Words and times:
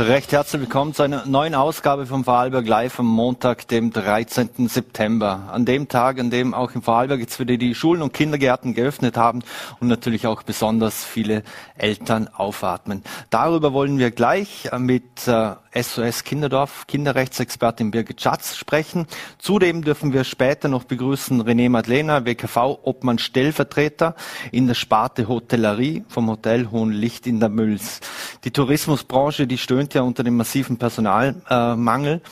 Recht 0.00 0.32
herzlich 0.32 0.62
willkommen 0.62 0.94
zu 0.94 1.02
einer 1.02 1.26
neuen 1.26 1.54
Ausgabe 1.54 2.06
vom 2.06 2.24
Vorarlberg 2.24 2.66
Live 2.66 2.98
am 2.98 3.06
Montag, 3.06 3.68
dem 3.68 3.92
13. 3.92 4.66
September. 4.66 5.50
An 5.52 5.66
dem 5.66 5.88
Tag, 5.88 6.18
an 6.18 6.30
dem 6.30 6.54
auch 6.54 6.74
im 6.74 6.80
Vorarlberg 6.80 7.20
jetzt 7.20 7.38
wieder 7.38 7.58
die 7.58 7.74
Schulen 7.74 8.00
und 8.00 8.14
Kindergärten 8.14 8.72
geöffnet 8.72 9.18
haben 9.18 9.42
und 9.78 9.88
natürlich 9.88 10.26
auch 10.26 10.42
besonders 10.42 11.04
viele 11.04 11.42
Eltern 11.76 12.28
aufatmen. 12.28 13.02
Darüber 13.28 13.74
wollen 13.74 13.98
wir 13.98 14.10
gleich 14.10 14.70
mit 14.78 15.28
äh, 15.28 15.56
SOS 15.74 16.24
Kinderdorf 16.24 16.86
Kinderrechtsexpertin 16.86 17.90
Birgit 17.90 18.22
Schatz 18.22 18.56
sprechen. 18.56 19.06
Zudem 19.38 19.84
dürfen 19.84 20.14
wir 20.14 20.24
später 20.24 20.68
noch 20.68 20.84
begrüßen 20.84 21.42
René 21.42 21.68
Madlena, 21.68 22.24
WKV-Obmann 22.24 23.18
Stellvertreter 23.18 24.16
in 24.50 24.66
der 24.66 24.74
Sparte 24.74 25.28
Hotellerie 25.28 26.04
vom 26.08 26.30
Hotel 26.30 26.70
Hohenlicht 26.70 27.26
in 27.26 27.38
der 27.38 27.50
Mülls. 27.50 28.00
Die 28.44 28.50
Tourismusbranche, 28.50 29.46
die 29.46 29.58
stöhnt 29.58 29.89
ja 29.94 30.02
unter 30.02 30.22
dem 30.22 30.36
massiven 30.36 30.76
Personalmangel. 30.76 32.22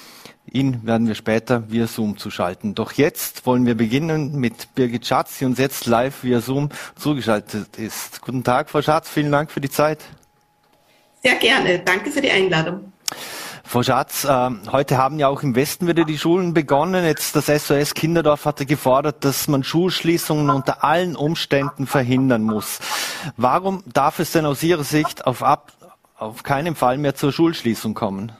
Ihn 0.50 0.86
werden 0.86 1.06
wir 1.06 1.14
später 1.14 1.70
via 1.70 1.86
Zoom 1.86 2.16
zuschalten. 2.16 2.74
Doch 2.74 2.92
jetzt 2.92 3.44
wollen 3.44 3.66
wir 3.66 3.74
beginnen 3.74 4.36
mit 4.36 4.74
Birgit 4.74 5.06
Schatz, 5.06 5.38
die 5.38 5.44
uns 5.44 5.58
jetzt 5.58 5.86
live 5.86 6.22
via 6.22 6.40
Zoom 6.40 6.70
zugeschaltet 6.96 7.76
ist. 7.76 8.22
Guten 8.22 8.44
Tag, 8.44 8.70
Frau 8.70 8.80
Schatz, 8.80 9.10
vielen 9.10 9.30
Dank 9.30 9.50
für 9.50 9.60
die 9.60 9.70
Zeit. 9.70 10.00
Sehr 11.22 11.34
gerne, 11.34 11.80
danke 11.80 12.10
für 12.10 12.20
die 12.20 12.30
Einladung. 12.30 12.92
Frau 13.64 13.82
Schatz, 13.82 14.24
äh, 14.24 14.50
heute 14.72 14.96
haben 14.96 15.18
ja 15.18 15.28
auch 15.28 15.42
im 15.42 15.54
Westen 15.54 15.86
wieder 15.86 16.04
die 16.04 16.16
Schulen 16.16 16.54
begonnen. 16.54 17.04
Jetzt 17.04 17.36
das 17.36 17.46
SOS 17.48 17.92
Kinderdorf 17.92 18.46
hatte 18.46 18.64
gefordert, 18.64 19.26
dass 19.26 19.46
man 19.46 19.62
Schulschließungen 19.62 20.48
unter 20.48 20.84
allen 20.84 21.14
Umständen 21.14 21.86
verhindern 21.86 22.44
muss. 22.44 22.78
Warum 23.36 23.82
darf 23.92 24.20
es 24.20 24.32
denn 24.32 24.46
aus 24.46 24.62
Ihrer 24.62 24.84
Sicht 24.84 25.26
auf, 25.26 25.42
ab, 25.42 25.72
auf 26.18 26.42
keinen 26.42 26.74
Fall 26.74 26.98
mehr 26.98 27.14
zur 27.14 27.32
Schulschließung 27.32 27.94
kommen? 27.94 28.32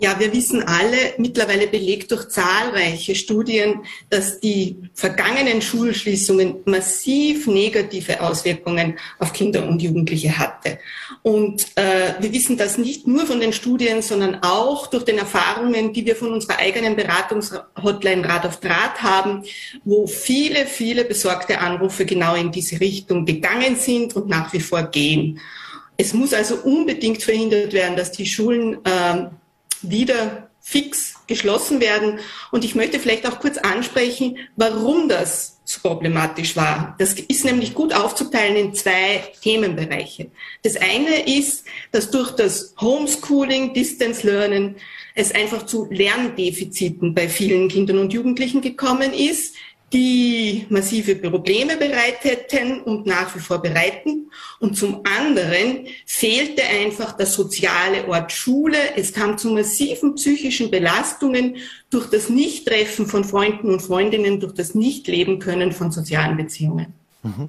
Ja, 0.00 0.18
wir 0.18 0.32
wissen 0.32 0.60
alle, 0.64 1.14
mittlerweile 1.18 1.68
belegt 1.68 2.10
durch 2.10 2.28
zahlreiche 2.28 3.14
Studien, 3.14 3.84
dass 4.10 4.40
die 4.40 4.76
vergangenen 4.92 5.62
Schulschließungen 5.62 6.56
massiv 6.64 7.46
negative 7.46 8.20
Auswirkungen 8.20 8.98
auf 9.20 9.32
Kinder 9.32 9.68
und 9.68 9.80
Jugendliche 9.80 10.36
hatte. 10.36 10.80
Und 11.22 11.68
äh, 11.76 12.14
wir 12.18 12.32
wissen 12.32 12.56
das 12.56 12.76
nicht 12.76 13.06
nur 13.06 13.24
von 13.24 13.38
den 13.38 13.52
Studien, 13.52 14.02
sondern 14.02 14.42
auch 14.42 14.88
durch 14.88 15.04
den 15.04 15.18
Erfahrungen, 15.18 15.92
die 15.92 16.04
wir 16.04 16.16
von 16.16 16.32
unserer 16.32 16.58
eigenen 16.58 16.96
Beratungshotline 16.96 18.28
Rat 18.28 18.46
auf 18.46 18.58
Draht 18.58 19.00
haben, 19.00 19.44
wo 19.84 20.08
viele, 20.08 20.66
viele 20.66 21.04
besorgte 21.04 21.60
Anrufe 21.60 22.04
genau 22.04 22.34
in 22.34 22.50
diese 22.50 22.80
Richtung 22.80 23.24
gegangen 23.24 23.76
sind 23.76 24.16
und 24.16 24.28
nach 24.28 24.52
wie 24.52 24.60
vor 24.60 24.82
gehen. 24.82 25.40
Es 25.96 26.12
muss 26.12 26.34
also 26.34 26.56
unbedingt 26.56 27.22
verhindert 27.22 27.72
werden, 27.72 27.96
dass 27.96 28.12
die 28.12 28.26
Schulen 28.26 28.78
äh, 28.84 29.26
wieder 29.82 30.50
fix 30.60 31.14
geschlossen 31.26 31.80
werden. 31.80 32.20
Und 32.50 32.64
ich 32.64 32.74
möchte 32.74 32.98
vielleicht 32.98 33.26
auch 33.26 33.38
kurz 33.38 33.58
ansprechen, 33.58 34.38
warum 34.56 35.08
das 35.08 35.58
so 35.64 35.80
problematisch 35.80 36.56
war. 36.56 36.94
Das 36.98 37.14
ist 37.14 37.44
nämlich 37.44 37.74
gut 37.74 37.94
aufzuteilen 37.94 38.56
in 38.56 38.74
zwei 38.74 39.24
Themenbereiche. 39.42 40.30
Das 40.62 40.76
eine 40.76 41.26
ist, 41.26 41.64
dass 41.92 42.10
durch 42.10 42.32
das 42.32 42.74
Homeschooling, 42.80 43.74
Distance 43.74 44.26
Learning 44.26 44.76
es 45.14 45.32
einfach 45.32 45.66
zu 45.66 45.86
Lerndefiziten 45.90 47.14
bei 47.14 47.28
vielen 47.28 47.68
Kindern 47.68 47.98
und 47.98 48.12
Jugendlichen 48.12 48.60
gekommen 48.60 49.12
ist, 49.12 49.54
die 49.94 50.66
massive 50.70 51.14
Probleme 51.14 51.76
bereiteten 51.76 52.82
und 52.82 53.06
nach 53.06 53.34
wie 53.34 53.38
vor 53.38 53.62
bereiten. 53.62 54.30
Und 54.58 54.76
zum 54.76 55.02
anderen 55.04 55.86
fehlte 56.04 56.64
einfach 56.64 57.12
der 57.16 57.26
soziale 57.26 58.08
Ort 58.08 58.32
Schule. 58.32 58.76
Es 58.96 59.12
kam 59.12 59.38
zu 59.38 59.50
massiven 59.50 60.16
psychischen 60.16 60.70
Belastungen 60.70 61.56
durch 61.90 62.10
das 62.10 62.28
Nichttreffen 62.28 63.06
von 63.06 63.22
Freunden 63.22 63.70
und 63.70 63.80
Freundinnen, 63.80 64.40
durch 64.40 64.52
das 64.54 64.74
Nichtleben 64.74 65.38
können 65.38 65.70
von 65.70 65.92
sozialen 65.92 66.36
Beziehungen. 66.36 66.92
Mhm. 67.22 67.48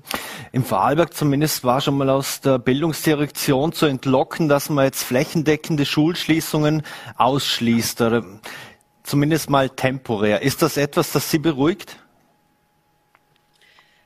Im 0.52 0.64
Vorarlberg 0.64 1.16
zumindest 1.16 1.64
war 1.64 1.82
schon 1.82 1.98
mal 1.98 2.10
aus 2.12 2.42
der 2.42 2.60
Bildungsdirektion 2.60 3.74
zu 3.74 3.88
entlocken, 3.88 4.48
dass 4.48 4.70
man 4.70 4.86
jetzt 4.86 5.04
flächendeckende 5.04 5.86
Schulschließungen 5.86 6.84
ausschließt, 7.18 8.02
oder 8.02 8.24
zumindest 9.04 9.50
mal 9.50 9.70
temporär. 9.70 10.44
Ist 10.44 10.62
das 10.62 10.78
etwas, 10.78 11.12
das 11.12 11.32
Sie 11.32 11.40
beruhigt? 11.40 11.98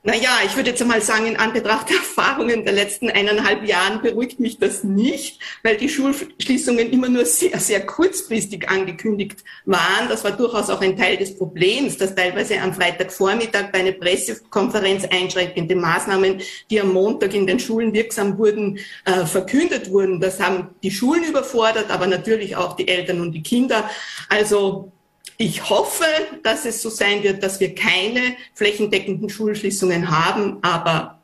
Naja, 0.02 0.30
ich 0.46 0.56
würde 0.56 0.70
jetzt 0.70 0.82
einmal 0.82 1.02
sagen, 1.02 1.26
in 1.26 1.36
Anbetracht 1.36 1.90
der 1.90 1.98
Erfahrungen 1.98 2.64
der 2.64 2.72
letzten 2.72 3.10
eineinhalb 3.10 3.68
Jahren 3.68 4.02
beruhigt 4.02 4.40
mich 4.40 4.58
das 4.58 4.86
nicht, 4.86 5.42
weil 5.62 5.76
die 5.76 5.90
Schulschließungen 5.90 6.90
immer 6.90 7.10
nur 7.10 7.26
sehr, 7.26 7.60
sehr 7.60 7.86
kurzfristig 7.86 8.70
angekündigt 8.70 9.44
waren. 9.66 10.08
Das 10.08 10.24
war 10.24 10.32
durchaus 10.32 10.70
auch 10.70 10.80
ein 10.80 10.96
Teil 10.96 11.18
des 11.18 11.38
Problems, 11.38 11.98
dass 11.98 12.16
teilweise 12.16 12.62
am 12.62 12.74
Freitagvormittag 12.74 13.74
bei 13.74 13.80
einer 13.80 13.92
Pressekonferenz 13.92 15.04
einschränkende 15.04 15.76
Maßnahmen, 15.76 16.42
die 16.70 16.80
am 16.80 16.94
Montag 16.94 17.34
in 17.34 17.46
den 17.46 17.60
Schulen 17.60 17.94
wirksam 17.94 18.38
wurden, 18.38 18.80
äh, 19.04 19.26
verkündet 19.26 19.92
wurden. 19.92 20.22
Das 20.22 20.40
haben 20.40 20.70
die 20.82 20.92
Schulen 20.92 21.26
überfordert, 21.26 21.92
aber 21.92 22.08
natürlich 22.08 22.56
auch 22.56 22.78
die 22.78 22.88
Eltern 22.88 23.20
und 23.20 23.34
die 23.34 23.44
Kinder. 23.44 23.90
Also 24.30 24.94
ich 25.42 25.70
hoffe, 25.70 26.04
dass 26.44 26.66
es 26.66 26.82
so 26.82 26.90
sein 26.90 27.24
wird, 27.24 27.42
dass 27.42 27.62
wir 27.62 27.74
keine 27.74 28.36
flächendeckenden 28.54 29.30
Schulschließungen 29.30 30.12
haben, 30.12 30.58
aber 30.62 31.18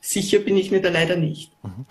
sicher 0.00 0.40
bin 0.40 0.56
ich 0.56 0.72
mir 0.72 0.82
da 0.82 0.88
leider 0.90 1.14
nicht. 1.14 1.52
Mhm. 1.62 1.86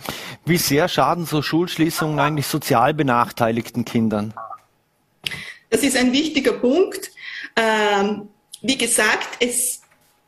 Wie 0.46 0.58
sehr 0.58 0.90
schaden 0.90 1.26
so 1.26 1.42
Schulschließungen 1.42 2.20
eigentlich 2.20 2.48
sozial 2.48 2.94
benachteiligten 2.94 3.86
Kindern? 3.86 4.34
Das 5.70 5.82
ist 5.82 5.96
ein 5.96 6.12
wichtiger 6.12 6.52
Punkt. 6.52 7.12
Ähm, 7.56 8.28
wie 8.62 8.78
gesagt, 8.78 9.38
es 9.40 9.82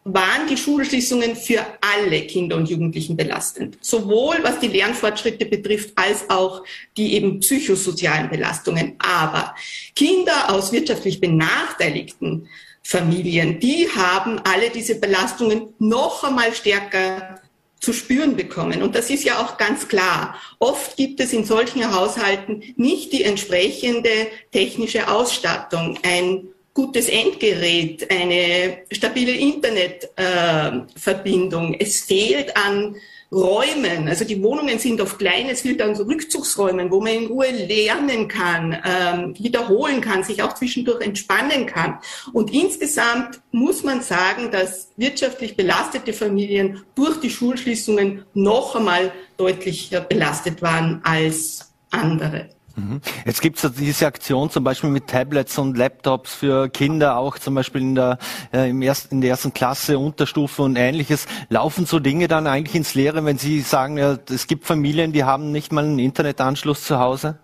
waren 0.04 0.48
die 0.48 0.58
Schulschließungen 0.58 1.36
für 1.36 1.64
alle 1.80 2.22
Kinder 2.22 2.56
und 2.56 2.70
Jugendlichen 2.70 3.16
belastend. 3.16 3.78
Sowohl 3.82 4.38
was 4.42 4.60
die 4.60 4.68
Lernfortschritte 4.68 5.46
betrifft, 5.46 5.92
als 5.96 6.30
auch 6.30 6.64
die 6.98 7.14
eben 7.14 7.40
psychosozialen 7.40 8.30
Belastungen. 8.30 8.96
Aber 8.98 9.56
Kinder 9.96 10.52
aus 10.52 10.72
wirtschaftlich 10.72 11.22
benachteiligten 11.22 12.48
Familien, 12.84 13.60
die 13.60 13.88
haben 13.96 14.40
alle 14.44 14.72
diese 14.72 14.96
Belastungen 14.96 15.74
noch 15.78 16.24
einmal 16.24 16.54
stärker 16.54 17.40
zu 17.80 17.94
spüren 17.94 18.36
bekommen. 18.36 18.82
Und 18.84 18.96
das 18.96 19.10
ist 19.10 19.24
ja 19.24 19.44
auch 19.44 19.58
ganz 19.58 19.88
klar. 19.88 20.36
Oft 20.60 20.98
gibt 20.98 21.20
es 21.20 21.34
in 21.34 21.46
solchen 21.46 21.94
Haushalten 21.94 22.64
nicht 22.76 23.12
die 23.12 23.24
entsprechende 23.24 24.28
technische 24.52 25.12
Ausstattung. 25.12 25.98
Ein 26.04 26.48
gutes 26.74 27.10
Endgerät, 27.10 28.10
eine 28.10 28.78
stabile 28.92 29.34
Internetverbindung. 29.34 31.74
Äh, 31.74 31.84
es 31.84 32.00
fehlt 32.02 32.56
an 32.56 32.96
Räumen. 33.32 34.10
Also 34.10 34.26
die 34.26 34.44
Wohnungen 34.44 34.78
sind 34.78 35.00
oft 35.00 35.18
klein, 35.18 35.48
es 35.50 35.62
fehlt 35.62 35.82
an 35.82 35.96
Rückzugsräumen, 35.96 36.92
wo 36.92 37.00
man 37.00 37.14
in 37.14 37.28
Ruhe 37.28 37.50
lernen 37.50 38.28
kann, 38.28 38.78
ähm, 38.86 39.34
wiederholen 39.40 40.02
kann, 40.02 40.24
sich 40.24 40.44
auch 40.44 40.54
zwischendurch 40.54 41.02
entspannen 41.02 41.66
kann. 41.66 42.00
Und 42.34 42.54
insgesamt 42.54 43.40
muss 43.52 43.84
man 43.84 44.02
sagen, 44.02 44.52
dass 44.52 44.90
wirtschaftlich 44.98 45.56
belastete 45.56 46.12
Familien 46.12 46.84
durch 46.94 47.22
die 47.22 47.30
Schulschließungen 47.30 48.26
noch 48.34 48.76
einmal 48.76 49.14
deutlich 49.38 49.92
belastet 50.10 50.62
waren 50.62 51.00
als 51.04 51.72
andere. 51.90 52.50
Mhm. 52.76 53.02
Jetzt 53.26 53.42
gibt 53.42 53.64
es 53.64 53.74
diese 53.74 54.08
Aktion 54.08 54.50
zum 54.50 54.64
Beispiel 54.64 54.90
mit 54.90 55.08
Tablets 55.08 55.58
und 55.58 55.78
Laptops 55.78 56.34
für 56.34 56.70
Kinder, 56.70 57.18
auch 57.18 57.38
zum 57.38 57.56
Beispiel 57.56 57.82
in 57.82 57.96
der, 57.96 58.18
äh, 58.54 58.70
im 58.70 58.82
ersten, 58.82 59.16
in 59.16 59.22
der 59.22 59.32
ersten 59.32 59.54
Klasse, 59.54 60.00
Unterstufe 60.00 60.62
und 60.64 60.76
ähnliches. 60.76 61.26
Laufen 61.50 61.86
so 61.86 62.00
Dinge 62.00 62.28
dann 62.28 62.48
eigentlich 62.48 62.76
ins 62.76 62.94
Leere, 62.94 63.24
wenn 63.26 63.38
Sie 63.38 63.62
sagen, 63.62 63.98
ja, 63.98 64.18
es 64.30 64.48
gibt 64.48 64.66
Familien, 64.66 65.12
die 65.12 65.24
haben 65.24 65.52
nicht 65.52 65.72
mal 65.72 65.84
einen 65.84 66.00
Internetanschluss 66.00 66.86
zu 66.86 67.00
Hause? 67.00 67.38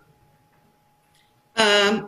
Ähm, 1.55 2.05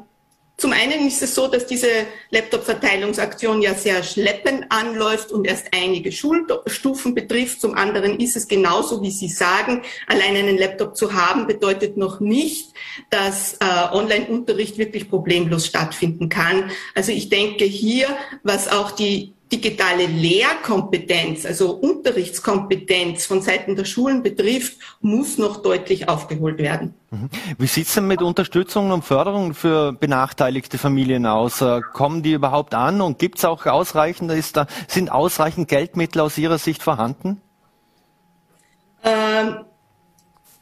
zum 0.59 0.73
einen 0.73 1.07
ist 1.07 1.21
es 1.21 1.33
so, 1.35 1.47
dass 1.47 1.65
diese 1.65 1.87
Laptop-Verteilungsaktion 2.31 3.61
ja 3.61 3.73
sehr 3.73 4.03
schleppend 4.03 4.65
anläuft 4.69 5.31
und 5.31 5.45
erst 5.45 5.67
einige 5.73 6.11
Schulstufen 6.11 7.15
betrifft. 7.15 7.61
Zum 7.61 7.75
anderen 7.75 8.19
ist 8.19 8.35
es 8.35 8.47
genauso, 8.47 9.01
wie 9.01 9.11
Sie 9.11 9.29
sagen, 9.29 9.81
allein 10.07 10.35
einen 10.35 10.57
Laptop 10.57 10.95
zu 10.95 11.13
haben 11.13 11.47
bedeutet 11.47 11.97
noch 11.97 12.19
nicht, 12.19 12.73
dass 13.09 13.53
äh, 13.53 13.93
Online-Unterricht 13.93 14.77
wirklich 14.77 15.09
problemlos 15.09 15.65
stattfinden 15.65 16.29
kann. 16.29 16.71
Also 16.93 17.11
ich 17.11 17.29
denke 17.29 17.65
hier, 17.65 18.07
was 18.43 18.67
auch 18.67 18.91
die 18.91 19.33
digitale 19.51 20.05
Lehrkompetenz, 20.05 21.45
also 21.45 21.71
Unterrichtskompetenz 21.71 23.25
von 23.25 23.41
Seiten 23.41 23.75
der 23.75 23.85
Schulen 23.85 24.21
betrifft, 24.21 24.77
muss 25.01 25.37
noch 25.37 25.63
deutlich 25.63 26.07
aufgeholt 26.07 26.59
werden. 26.59 26.93
Mhm. 27.09 27.29
Wie 27.57 27.67
sieht 27.67 27.87
es 27.87 27.95
denn 27.95 28.07
mit 28.07 28.21
Unterstützung 28.21 28.91
und 28.91 29.03
Förderung 29.03 29.55
für 29.55 29.93
benachteiligte 29.93 30.77
Familien 30.77 31.25
aus? 31.25 31.61
Äh, 31.61 31.81
kommen 31.93 32.21
die 32.21 32.33
überhaupt 32.33 32.75
an 32.75 33.01
und 33.01 33.17
gibt 33.17 33.39
es 33.39 33.45
auch 33.45 33.65
ausreichend, 33.65 34.31
ist 34.31 34.55
da, 34.55 34.67
sind 34.87 35.11
ausreichend 35.11 35.67
Geldmittel 35.67 36.21
aus 36.21 36.37
Ihrer 36.37 36.59
Sicht 36.59 36.83
vorhanden? 36.83 37.41
Ähm, 39.03 39.65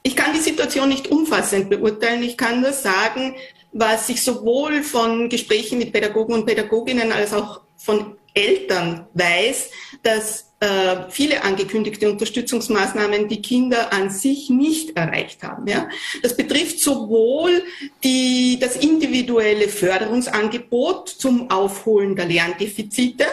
ich 0.03 0.15
kann 0.15 0.31
die 0.33 0.39
Situation 0.39 0.87
nicht 0.87 1.09
umfassend 1.09 1.69
beurteilen. 1.69 2.23
Ich 2.23 2.37
kann 2.37 2.61
nur 2.61 2.71
sagen, 2.71 3.35
was 3.73 4.07
ich 4.07 4.23
sowohl 4.23 4.81
von 4.83 5.27
Gesprächen 5.27 5.77
mit 5.77 5.91
Pädagogen 5.91 6.33
und 6.33 6.45
Pädagoginnen 6.45 7.11
als 7.11 7.33
auch 7.33 7.61
von 7.75 8.16
Eltern 8.37 9.07
weiß, 9.13 9.71
dass 10.03 10.47
äh, 10.59 11.09
viele 11.09 11.43
angekündigte 11.43 12.09
Unterstützungsmaßnahmen 12.09 13.27
die 13.27 13.41
Kinder 13.41 13.93
an 13.93 14.09
sich 14.09 14.49
nicht 14.49 14.97
erreicht 14.97 15.43
haben. 15.43 15.67
Ja? 15.67 15.87
Das 16.23 16.35
betrifft 16.35 16.79
sowohl 16.79 17.63
die, 18.03 18.57
das 18.59 18.75
individuelle 18.75 19.67
Förderungsangebot 19.67 21.09
zum 21.09 21.51
Aufholen 21.51 22.15
der 22.15 22.25
Lerndefizite, 22.25 23.25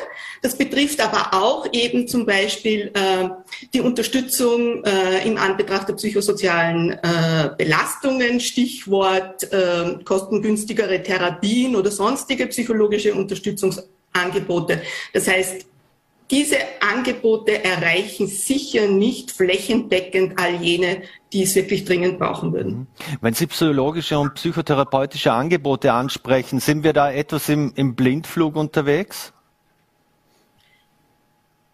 das 0.43 0.59
betrifft 0.59 1.01
aber 1.01 1.33
auch 1.33 1.67
eben 1.73 2.07
zum 2.07 2.27
Beispiel 2.27 2.93
äh, 2.93 3.31
die 3.73 3.81
Unterstützung 3.81 4.85
äh, 4.85 5.27
im 5.27 5.39
Anbetracht 5.39 5.89
der 5.89 5.95
psychosozialen 5.95 6.91
äh, 6.91 7.51
Belastungen, 7.57 8.39
Stichwort 8.41 9.51
äh, 9.51 9.97
kostengünstigere 10.05 11.03
Therapien 11.03 11.75
oder 11.75 11.91
sonstige 11.91 12.47
psychologische 12.49 13.15
Unterstützungsangebote. 14.15 14.83
Das 15.13 15.29
heißt, 15.29 15.67
diese 16.31 16.57
Angebote 16.81 17.63
erreichen 17.63 18.27
sicher 18.27 18.89
nicht 18.89 19.31
flächendeckend 19.31 20.39
all 20.39 20.55
jene, 20.55 21.03
die 21.33 21.43
es 21.43 21.55
wirklich 21.55 21.85
dringend 21.85 22.19
brauchen 22.19 22.53
würden. 22.53 22.73
Mhm. 22.73 22.87
Wenn 23.21 23.35
Sie 23.35 23.47
psychologische 23.47 24.19
und 24.19 24.35
psychotherapeutische 24.35 25.33
Angebote 25.33 25.93
ansprechen, 25.93 26.61
sind 26.61 26.83
wir 26.83 26.95
da 26.95 27.13
etwas 27.13 27.49
im, 27.49 27.73
im 27.77 27.95
Blindflug 27.95 28.57
unterwegs? 28.57 29.34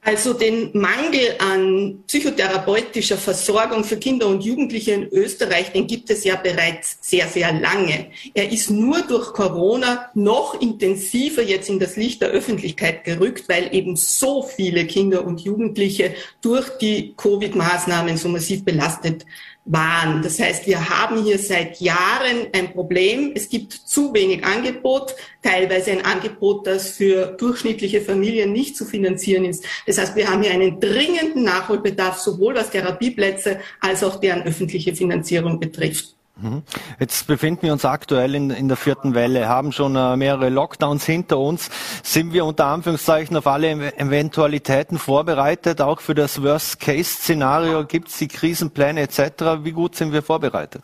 Also 0.02 0.32
den 0.32 0.70
Mangel 0.73 1.37
an 1.38 2.02
psychotherapeutischer 2.06 3.19
Versorgung 3.19 3.85
für 3.85 3.99
Kinder 3.99 4.29
und 4.29 4.43
Jugendliche 4.43 4.93
in 4.93 5.08
Österreich, 5.08 5.73
den 5.73 5.87
gibt 5.87 6.08
es 6.08 6.25
ja 6.25 6.37
bereits 6.37 6.97
sehr, 7.02 7.29
sehr 7.29 7.52
lange. 7.52 8.06
Er 8.32 8.50
ist 8.50 8.70
nur 8.70 9.02
durch 9.02 9.35
Corona 9.35 10.11
noch 10.14 10.58
intensiver 10.58 11.43
jetzt 11.43 11.69
in 11.69 11.79
das 11.79 11.97
Licht 11.97 12.23
der 12.23 12.31
Öffentlichkeit 12.31 13.05
gerückt, 13.05 13.47
weil 13.50 13.75
eben 13.75 13.94
so 13.94 14.43
viele 14.43 14.87
Kinder 14.87 15.23
und 15.23 15.43
Jugendliche 15.43 16.14
durch 16.41 16.70
die 16.79 17.12
Covid-Maßnahmen 17.19 18.17
so 18.17 18.31
massiv 18.31 18.64
belastet 18.64 19.26
waren. 19.65 20.23
Das 20.23 20.39
heißt, 20.39 20.67
wir 20.67 20.89
haben 20.89 21.23
hier 21.23 21.39
seit 21.39 21.81
Jahren 21.81 22.49
ein 22.53 22.73
Problem. 22.73 23.33
Es 23.35 23.49
gibt 23.49 23.73
zu 23.73 24.12
wenig 24.15 24.45
Angebot, 24.45 25.15
teilweise 25.43 25.93
ein 25.93 26.05
Angebot, 26.05 26.67
das 26.67 26.91
für 26.91 27.27
durchschnittliche 27.27 28.01
Familien 28.01 28.53
nicht 28.53 28.77
zu 28.77 28.85
finanzieren 28.85 29.45
ist. 29.45 29.65
Das 29.87 29.99
heißt, 29.99 30.17
wir 30.17 30.29
haben 30.29 30.43
hier 30.43 30.53
einen 30.53 30.81
dringenden 30.81 31.45
Nachholbedarf, 31.45 32.19
sowohl 32.19 32.55
was 32.55 32.71
Therapieplätze 32.71 33.61
als 33.81 34.03
auch 34.03 34.21
deren 34.21 34.43
öffentliche 34.43 34.95
Finanzierung 34.95 35.61
betrifft. 35.61 36.17
Mhm. 36.42 36.62
Jetzt 36.98 37.26
befinden 37.26 37.62
wir 37.62 37.72
uns 37.72 37.84
aktuell 37.84 38.34
in, 38.34 38.50
in 38.50 38.69
der 38.69 38.76
vierten 38.76 39.14
Welle, 39.14 39.48
haben 39.48 39.72
schon 39.72 39.94
äh, 39.96 40.16
mehrere 40.16 40.48
Lockdowns 40.48 41.04
hinter 41.04 41.38
uns. 41.38 41.70
Sind 42.02 42.32
wir 42.32 42.44
unter 42.44 42.66
Anführungszeichen 42.66 43.37
auf 43.37 43.46
alle 43.46 43.70
Eventualitäten 43.98 44.98
vorbereitet? 44.98 45.81
Auch 45.81 46.00
für 46.00 46.14
das 46.14 46.42
Worst-Case-Szenario 46.42 47.84
gibt 47.84 48.08
es 48.08 48.19
die 48.19 48.28
Krisenpläne 48.28 49.02
etc. 49.02 49.62
Wie 49.62 49.72
gut 49.72 49.96
sind 49.96 50.12
wir 50.12 50.22
vorbereitet? 50.22 50.82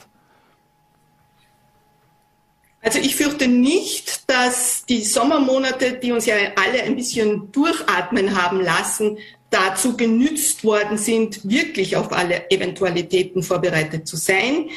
Also 2.82 2.98
ich 3.00 3.16
fürchte 3.16 3.48
nicht, 3.48 4.30
dass 4.30 4.84
die 4.84 5.02
Sommermonate, 5.02 5.94
die 5.94 6.12
uns 6.12 6.26
ja 6.26 6.36
alle 6.54 6.82
ein 6.82 6.94
bisschen 6.94 7.50
durchatmen 7.50 8.40
haben 8.40 8.60
lassen, 8.60 9.18
dazu 9.50 9.96
genützt 9.96 10.62
worden 10.64 10.98
sind, 10.98 11.48
wirklich 11.48 11.96
auf 11.96 12.12
alle 12.12 12.50
Eventualitäten 12.50 13.42
vorbereitet 13.42 14.06
zu 14.06 14.16
sein. 14.16 14.68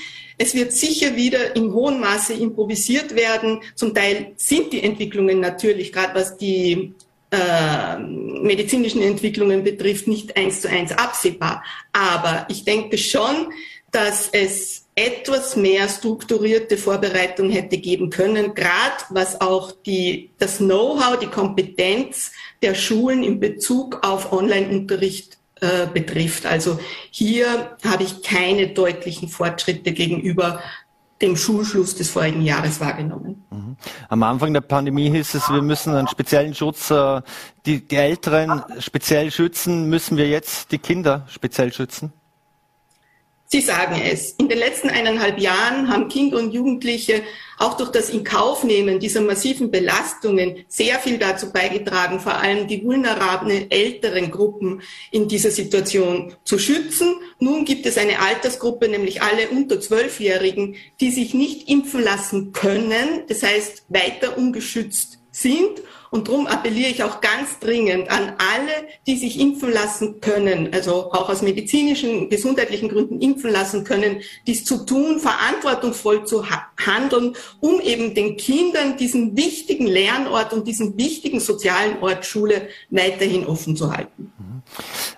Es 0.42 0.56
wird 0.56 0.72
sicher 0.72 1.18
wieder 1.18 1.54
im 1.58 1.74
hohen 1.74 2.00
Maße 2.00 2.34
improvisiert 2.34 3.14
werden. 3.14 3.60
Zum 3.76 3.94
Teil 3.94 4.32
sind 4.38 4.72
die 4.72 4.82
Entwicklungen 4.82 5.42
natürlich, 5.42 5.92
gerade 5.92 6.16
was 6.16 6.38
die 6.38 6.94
äh, 7.30 7.98
medizinischen 8.00 9.02
Entwicklungen 9.02 9.66
betrifft, 9.66 10.08
nicht 10.08 10.38
eins 10.38 10.62
zu 10.62 10.70
eins 10.70 10.94
absehbar. 10.94 11.62
Aber 11.92 12.48
ich 12.50 12.64
denke 12.64 12.98
schon, 12.98 13.52
dass 13.92 14.30
es 14.32 14.86
etwas 14.96 15.58
mehr 15.58 15.90
strukturierte 15.90 16.78
Vorbereitung 16.78 17.50
hätte 17.50 17.78
geben 17.78 18.10
können, 18.10 18.54
gerade 18.54 19.04
was 19.10 19.42
auch 19.42 19.74
die, 19.86 20.30
das 20.38 20.60
Know-how, 20.60 21.20
die 21.20 21.28
Kompetenz 21.28 22.32
der 22.62 22.76
Schulen 22.76 23.24
in 23.24 23.42
Bezug 23.42 24.00
auf 24.04 24.32
Online-Unterricht 24.32 25.39
äh, 25.62 25.88
betrifft. 25.94 26.46
Also 26.46 26.80
hier 27.12 27.78
habe 27.86 28.04
ich 28.04 28.24
keine 28.24 28.70
deutlichen 28.70 29.30
Fortschritte 29.30 29.92
gegenüber 29.92 30.62
dem 31.22 31.36
Schulschluss 31.36 31.96
des 31.96 32.10
vorigen 32.10 32.42
Jahres 32.42 32.80
wahrgenommen. 32.80 33.44
Mhm. 33.52 33.76
Am 34.08 34.24
Anfang 34.24 34.54
der 34.54 34.62
Pandemie 34.62 35.10
hieß 35.10 35.36
es, 35.36 35.50
wir 35.50 35.62
müssen 35.62 35.94
einen 35.94 36.08
speziellen 36.08 36.56
Schutz, 36.56 36.92
äh, 36.92 37.22
die, 37.66 37.86
die 37.86 37.96
Älteren 37.96 38.64
speziell 38.80 39.32
schützen. 39.32 39.90
Müssen 39.90 40.18
wir 40.18 40.30
jetzt 40.30 40.72
die 40.72 40.78
Kinder 40.78 41.26
speziell 41.28 41.74
schützen? 41.74 42.14
Sie 43.52 43.62
sagen 43.62 44.00
es. 44.00 44.34
In 44.34 44.48
den 44.48 44.60
letzten 44.60 44.90
eineinhalb 44.90 45.40
Jahren 45.40 45.90
haben 45.90 46.08
Kinder 46.08 46.38
und 46.38 46.54
Jugendliche 46.54 47.24
auch 47.58 47.78
durch 47.78 47.90
das 47.90 48.12
Inkaufnehmen 48.12 49.00
dieser 49.00 49.22
massiven 49.22 49.72
Belastungen 49.72 50.66
sehr 50.68 51.00
viel 51.00 51.18
dazu 51.18 51.52
beigetragen, 51.52 52.20
vor 52.20 52.36
allem 52.36 52.68
die 52.68 52.84
vulnerablen 52.84 53.72
älteren 53.72 54.30
Gruppen 54.30 54.84
in 55.10 55.28
dieser 55.28 55.50
Situation 55.50 56.36
zu 56.44 56.60
schützen. 56.60 57.16
Nun 57.40 57.66
gibt 57.66 57.88
es 57.88 57.98
eine 57.98 58.20
Altersgruppe, 58.20 58.88
nämlich 58.88 59.24
alle 59.24 59.50
unter 59.50 59.82
Zwölfjährigen, 59.82 60.76
die 61.00 61.10
sich 61.10 61.34
nicht 61.34 61.70
impfen 61.70 62.04
lassen 62.04 62.54
können, 62.54 63.24
das 63.30 63.42
heißt 63.42 63.86
weiter 63.90 64.38
ungeschützt 64.38 65.19
sind 65.32 65.82
und 66.12 66.28
darum 66.28 66.48
appelliere 66.48 66.90
ich 66.90 67.04
auch 67.04 67.22
ganz 67.22 67.60
dringend 67.60 68.10
an 68.10 68.34
alle, 68.38 68.88
die 69.06 69.16
sich 69.16 69.40
impfen 69.40 69.72
lassen 69.72 70.22
können, 70.22 70.74
also 70.74 71.12
auch 71.12 71.30
aus 71.30 71.42
medizinischen, 71.42 72.30
gesundheitlichen 72.30 72.90
Gründen 72.90 73.22
impfen 73.22 73.52
lassen 73.52 73.84
können, 73.84 74.22
dies 74.48 74.66
zu 74.66 74.86
tun, 74.86 75.20
verantwortungsvoll 75.20 76.26
zu 76.26 76.46
handeln, 76.78 77.36
um 77.60 77.80
eben 77.80 78.16
den 78.16 78.38
Kindern 78.38 78.98
diesen 78.98 79.38
wichtigen 79.38 79.86
Lernort 79.86 80.52
und 80.52 80.68
diesen 80.68 80.98
wichtigen 80.98 81.40
sozialen 81.40 82.02
Ort 82.02 82.26
Schule 82.26 82.70
weiterhin 82.90 83.46
offen 83.46 83.76
zu 83.76 83.96
halten. 83.96 84.34
Mhm. 84.38 84.62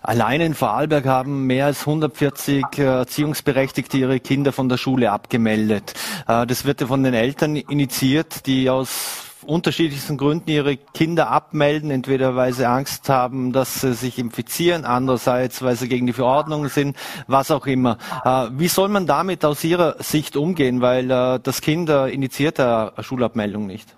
Allein 0.01 0.41
in 0.41 0.53
Vorarlberg 0.55 1.05
haben 1.05 1.45
mehr 1.45 1.67
als 1.67 1.81
140 1.81 2.63
äh, 2.77 2.83
Erziehungsberechtigte 2.83 3.97
ihre 3.97 4.19
Kinder 4.19 4.51
von 4.51 4.69
der 4.69 4.77
Schule 4.77 5.11
abgemeldet. 5.11 5.93
Äh, 6.27 6.47
das 6.47 6.65
wird 6.65 6.81
ja 6.81 6.87
von 6.87 7.03
den 7.03 7.13
Eltern 7.13 7.55
initiiert, 7.55 8.45
die 8.45 8.69
aus 8.69 9.30
unterschiedlichsten 9.43 10.17
Gründen 10.17 10.49
ihre 10.49 10.77
Kinder 10.77 11.29
abmelden, 11.29 11.91
entweder 11.91 12.35
weil 12.35 12.53
sie 12.53 12.67
Angst 12.67 13.09
haben, 13.09 13.53
dass 13.53 13.81
sie 13.81 13.93
sich 13.93 14.17
infizieren, 14.17 14.85
andererseits 14.85 15.61
weil 15.61 15.75
sie 15.75 15.87
gegen 15.87 16.07
die 16.07 16.13
Verordnung 16.13 16.67
sind, 16.67 16.97
was 17.27 17.51
auch 17.51 17.67
immer. 17.67 17.97
Äh, 18.23 18.49
wie 18.59 18.67
soll 18.67 18.89
man 18.89 19.07
damit 19.07 19.43
aus 19.45 19.63
Ihrer 19.63 20.01
Sicht 20.01 20.35
umgehen, 20.35 20.81
weil 20.81 21.09
äh, 21.09 21.39
das 21.41 21.61
Kind 21.61 21.89
äh, 21.89 22.07
initiiert 22.07 22.59
eine 22.59 22.93
Schulabmeldung 22.99 23.67
nicht? 23.67 23.95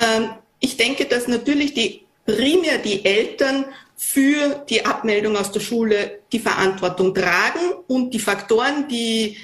Ähm, 0.00 0.30
ich 0.60 0.76
denke, 0.76 1.06
dass 1.06 1.28
natürlich 1.28 1.74
die 1.74 2.06
primär 2.24 2.78
die 2.78 3.04
Eltern 3.04 3.66
für 3.96 4.64
die 4.68 4.84
Abmeldung 4.84 5.36
aus 5.36 5.52
der 5.52 5.60
Schule 5.60 6.20
die 6.32 6.38
Verantwortung 6.38 7.14
tragen 7.14 7.72
und 7.86 8.12
die 8.12 8.18
Faktoren, 8.18 8.88
die 8.88 9.36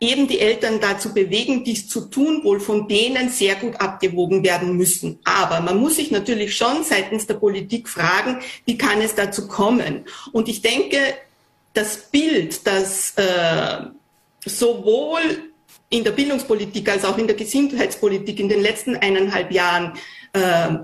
eben 0.00 0.26
die 0.26 0.40
Eltern 0.40 0.80
dazu 0.80 1.12
bewegen, 1.12 1.62
dies 1.62 1.86
zu 1.88 2.06
tun, 2.06 2.42
wohl 2.42 2.58
von 2.58 2.88
denen 2.88 3.28
sehr 3.28 3.54
gut 3.56 3.78
abgewogen 3.80 4.42
werden 4.42 4.76
müssen. 4.76 5.18
Aber 5.24 5.60
man 5.60 5.78
muss 5.78 5.96
sich 5.96 6.10
natürlich 6.10 6.56
schon 6.56 6.82
seitens 6.84 7.26
der 7.26 7.34
Politik 7.34 7.88
fragen, 7.88 8.38
wie 8.64 8.78
kann 8.78 9.02
es 9.02 9.14
dazu 9.14 9.46
kommen? 9.46 10.06
Und 10.32 10.48
ich 10.48 10.62
denke, 10.62 10.98
das 11.74 11.98
Bild, 12.10 12.66
das 12.66 13.12
äh, 13.16 13.84
sowohl 14.44 15.20
in 15.90 16.02
der 16.02 16.12
Bildungspolitik 16.12 16.88
als 16.88 17.04
auch 17.04 17.18
in 17.18 17.26
der 17.26 17.36
Gesundheitspolitik 17.36 18.40
in 18.40 18.48
den 18.48 18.62
letzten 18.62 18.96
eineinhalb 18.96 19.52
Jahren 19.52 19.98
äh, 20.32 20.78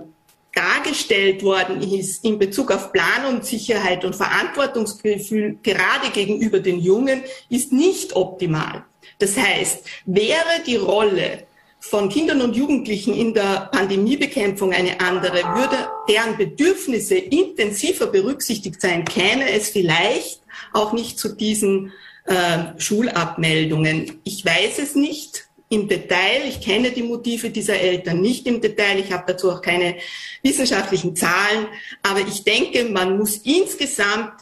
dargestellt 0.52 1.42
worden 1.42 1.82
ist 1.82 2.25
in 2.25 2.38
Bezug 2.38 2.70
auf 2.70 2.92
Planungssicherheit 2.92 4.04
und 4.04 4.16
Verantwortungsgefühl 4.16 5.58
gerade 5.62 6.11
gegenüber 6.11 6.61
den 6.61 6.80
Jungen, 6.80 7.23
ist 7.50 7.73
nicht 7.73 8.16
optimal. 8.16 8.85
Das 9.18 9.37
heißt, 9.37 9.85
wäre 10.06 10.62
die 10.66 10.76
Rolle 10.76 11.46
von 11.78 12.08
Kindern 12.08 12.40
und 12.40 12.56
Jugendlichen 12.56 13.14
in 13.14 13.35
der 13.35 13.68
Pandemiebekämpfung 13.73 14.73
eine 14.73 15.00
andere, 15.00 15.37
würde 15.37 15.88
deren 16.08 16.37
Bedürfnisse 16.37 17.16
intensiver 17.16 18.06
berücksichtigt 18.06 18.80
sein, 18.80 19.04
käme 19.04 19.50
es 19.50 19.70
vielleicht 19.70 20.40
auch 20.73 20.92
nicht 20.92 21.18
zu 21.18 21.28
diesen 21.28 21.92
äh, 22.25 22.78
Schulabmeldungen. 22.78 24.20
Ich 24.25 24.44
weiß 24.44 24.78
es 24.80 24.94
nicht 24.94 25.49
im 25.68 25.88
Detail. 25.88 26.42
Ich 26.49 26.61
kenne 26.61 26.90
die 26.90 27.02
Motive 27.02 27.50
dieser 27.50 27.78
Eltern 27.78 28.20
nicht 28.20 28.46
im 28.46 28.61
Detail. 28.61 28.99
Ich 28.99 29.12
habe 29.12 29.25
dazu 29.26 29.50
auch 29.50 29.62
keine 29.62 29.96
wissenschaftlichen 30.42 31.16
Zahlen. 31.16 31.66
Aber 32.02 32.20
ich 32.20 32.44
denke, 32.44 32.85
man 32.85 33.18
muss 33.18 33.38
insgesamt 33.38 34.32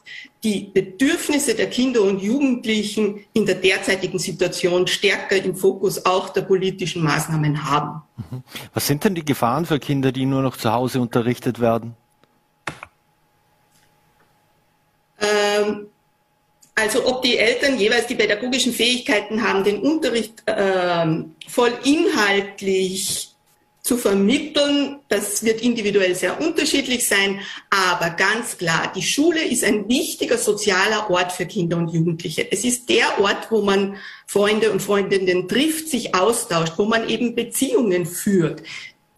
die 0.45 0.71
Bedürfnisse 0.73 1.55
der 1.55 1.71
Kinder 1.71 2.03
und 2.03 2.21
Jugendlichen 2.21 3.25
in 3.33 3.47
der 3.47 3.55
derzeitigen 3.55 4.19
Situation 4.19 4.87
stärker 4.87 5.37
im 5.37 5.57
Fokus 5.57 6.05
auch 6.05 6.29
der 6.29 6.43
politischen 6.43 7.03
Maßnahmen 7.03 7.69
haben. 7.69 8.03
Mhm. 8.31 8.43
Was 8.75 8.87
sind 8.87 9.03
denn 9.05 9.15
die 9.15 9.25
Gefahren 9.25 9.65
für 9.65 9.79
Kinder, 9.79 10.13
die 10.13 10.27
nur 10.27 10.43
noch 10.43 10.57
zu 10.59 10.71
Hause 10.71 11.01
unterrichtet 11.01 11.61
werden? 11.61 11.97
Ähm, 15.19 15.87
also 16.75 17.07
ob 17.07 17.23
die 17.23 17.39
Eltern 17.39 17.79
jeweils 17.79 18.07
die 18.07 18.15
pädagogischen 18.15 18.75
Fähigkeiten 18.75 19.43
haben, 19.43 19.65
den 19.65 19.81
Unterricht 19.81 20.43
äh, 20.47 21.07
voll 21.49 21.73
inhaltlich 21.85 23.34
zu 23.85 23.99
vermitteln, 23.99 25.01
das 25.09 25.45
wird 25.45 25.61
individuell 25.61 26.15
sehr 26.15 26.41
unterschiedlich 26.41 27.07
sein, 27.07 27.41
aber 27.69 28.11
ganz 28.11 28.57
klar, 28.57 28.91
die 28.97 29.03
Schule 29.03 29.45
ist 29.45 29.63
ein 29.63 29.87
wichtiger 29.91 30.39
sozialer 30.39 31.11
Ort 31.11 31.33
für 31.33 31.45
Kinder 31.45 31.77
und 31.77 31.91
Jugendliche. 31.91 32.51
Es 32.51 32.65
ist 32.65 32.89
der 32.89 33.21
Ort, 33.21 33.51
wo 33.51 33.61
man 33.61 33.97
Freunde 34.27 34.73
und 34.73 34.81
Freundinnen 34.81 35.49
trifft, 35.49 35.89
sich 35.89 36.15
austauscht, 36.15 36.73
wo 36.79 36.87
man 36.87 37.11
eben 37.11 37.35
Beziehungen 37.35 38.07
führt. 38.07 38.63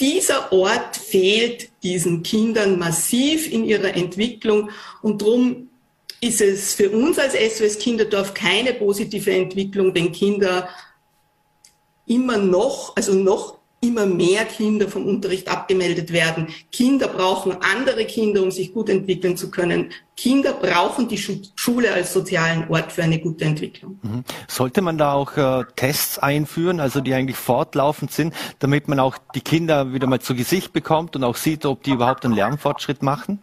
Dieser 0.00 0.52
Ort 0.52 0.96
fehlt 0.96 1.70
diesen 1.85 2.25
Kindern 2.25 2.76
massiv 2.76 3.50
in 3.50 3.64
ihrer 3.64 3.94
Entwicklung 3.94 4.70
und 5.00 5.23
darum 5.23 5.68
ist 6.20 6.40
es 6.40 6.75
für 6.75 6.90
uns 6.90 7.20
als 7.20 7.35
SOS 7.35 7.78
Kinderdorf 7.78 8.35
keine 8.35 8.75
positive 8.75 9.30
Entwicklung, 9.30 9.94
wenn 9.94 10.11
Kinder 10.11 10.68
immer 12.04 12.37
noch, 12.37 12.96
also 12.96 13.14
noch 13.14 13.55
immer 13.87 14.07
mehr 14.07 14.45
Kinder 14.45 14.88
vom 14.88 15.07
Unterricht 15.07 15.49
abgemeldet 15.49 16.12
werden. 16.12 16.49
Kinder 16.73 17.09
brauchen 17.09 17.57
andere 17.61 18.05
Kinder, 18.05 18.43
um 18.43 18.50
sich 18.50 18.73
gut 18.73 18.88
entwickeln 18.88 19.37
zu 19.37 19.50
können. 19.50 19.90
Kinder 20.16 20.55
brauchen 20.55 21.09
die 21.09 21.19
Schule 21.19 21.93
als 21.93 22.12
sozialen 22.12 22.69
Ort 22.71 22.90
für 22.93 23.02
eine 23.02 23.19
gute 23.19 23.45
Entwicklung. 23.45 23.99
Mhm. 24.02 24.25
Sollte 24.49 24.81
man 24.81 24.97
da 24.97 25.12
auch 25.12 25.37
äh, 25.37 25.64
Tests 25.76 26.19
einführen, 26.19 26.81
also 26.81 27.00
die 27.00 27.12
eigentlich 27.12 27.37
fortlaufend 27.37 28.12
sind, 28.12 28.35
damit 28.59 28.88
man 28.88 28.99
auch 28.99 29.19
die 29.35 29.43
Kinder 29.43 29.93
wieder 29.93 30.07
mal 30.07 30.21
zu 30.21 30.35
Gesicht 30.35 30.73
bekommt 30.73 31.16
und 31.16 31.25
auch 31.25 31.37
sieht, 31.37 31.66
ob 31.66 31.83
die 31.83 31.90
überhaupt 31.90 32.25
einen 32.25 32.35
Lernfortschritt 32.35 33.02
machen, 33.02 33.43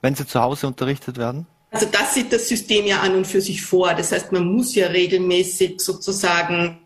wenn 0.00 0.14
sie 0.14 0.26
zu 0.26 0.40
Hause 0.40 0.66
unterrichtet 0.66 1.18
werden? 1.18 1.46
Also 1.70 1.86
das 1.90 2.14
sieht 2.14 2.32
das 2.32 2.48
System 2.48 2.86
ja 2.86 3.00
an 3.00 3.14
und 3.14 3.26
für 3.26 3.42
sich 3.42 3.62
vor. 3.62 3.92
Das 3.92 4.12
heißt, 4.12 4.32
man 4.32 4.46
muss 4.46 4.74
ja 4.74 4.86
regelmäßig 4.86 5.80
sozusagen 5.80 6.78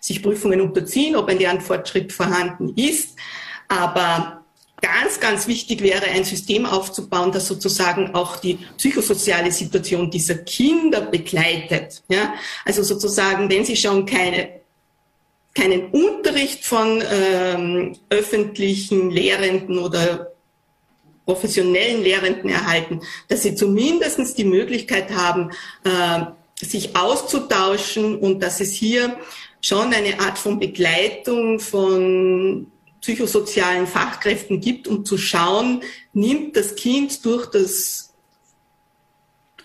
sich 0.00 0.22
Prüfungen 0.22 0.60
unterziehen, 0.60 1.16
ob 1.16 1.28
ein 1.28 1.38
Lernfortschritt 1.38 2.12
vorhanden 2.12 2.72
ist. 2.76 3.16
Aber 3.68 4.44
ganz, 4.80 5.20
ganz 5.20 5.46
wichtig 5.46 5.82
wäre, 5.82 6.06
ein 6.06 6.24
System 6.24 6.66
aufzubauen, 6.66 7.32
das 7.32 7.48
sozusagen 7.48 8.14
auch 8.14 8.36
die 8.36 8.58
psychosoziale 8.76 9.50
Situation 9.50 10.10
dieser 10.10 10.36
Kinder 10.36 11.02
begleitet. 11.02 12.02
Ja? 12.08 12.34
Also 12.64 12.82
sozusagen, 12.82 13.50
wenn 13.50 13.64
sie 13.64 13.76
schon 13.76 14.06
keine 14.06 14.58
keinen 15.54 15.90
Unterricht 15.90 16.64
von 16.64 17.02
ähm, 17.10 17.96
öffentlichen 18.10 19.10
Lehrenden 19.10 19.78
oder 19.78 20.32
professionellen 21.24 22.02
Lehrenden 22.02 22.48
erhalten, 22.48 23.00
dass 23.28 23.42
sie 23.42 23.54
zumindest 23.54 24.38
die 24.38 24.44
Möglichkeit 24.44 25.10
haben, 25.10 25.50
äh, 25.84 26.26
sich 26.64 26.96
auszutauschen 26.96 28.18
und 28.18 28.40
dass 28.40 28.60
es 28.60 28.72
hier 28.72 29.18
schon 29.60 29.92
eine 29.92 30.20
Art 30.20 30.38
von 30.38 30.58
Begleitung 30.58 31.60
von 31.60 32.66
psychosozialen 33.00 33.86
Fachkräften 33.86 34.60
gibt, 34.60 34.88
um 34.88 35.04
zu 35.04 35.18
schauen, 35.18 35.82
nimmt 36.12 36.56
das 36.56 36.74
Kind 36.74 37.24
durch 37.24 37.46
das 37.46 38.08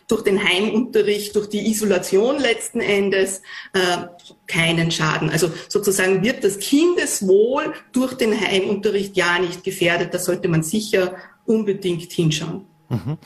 durch 0.08 0.22
den 0.24 0.44
Heimunterricht, 0.44 1.36
durch 1.36 1.48
die 1.48 1.66
Isolation 1.72 2.40
letzten 2.40 2.82
Endes 2.82 3.42
äh, 3.74 4.06
keinen 4.48 4.92
Schaden. 4.92 5.30
Also 5.30 5.52
sozusagen 5.70 6.24
wird 6.24 6.44
das 6.44 6.60
Kindeswohl 6.60 7.74
durch 7.94 8.14
den 8.14 8.40
Heimunterricht 8.40 9.16
ja 9.16 9.40
nicht 9.40 9.64
gefährdet. 9.64 10.14
Da 10.14 10.20
sollte 10.20 10.50
man 10.50 10.62
sicher 10.62 11.16
unbedingt 11.46 12.12
hinschauen. 12.12 12.66
Mhm. 12.90 13.18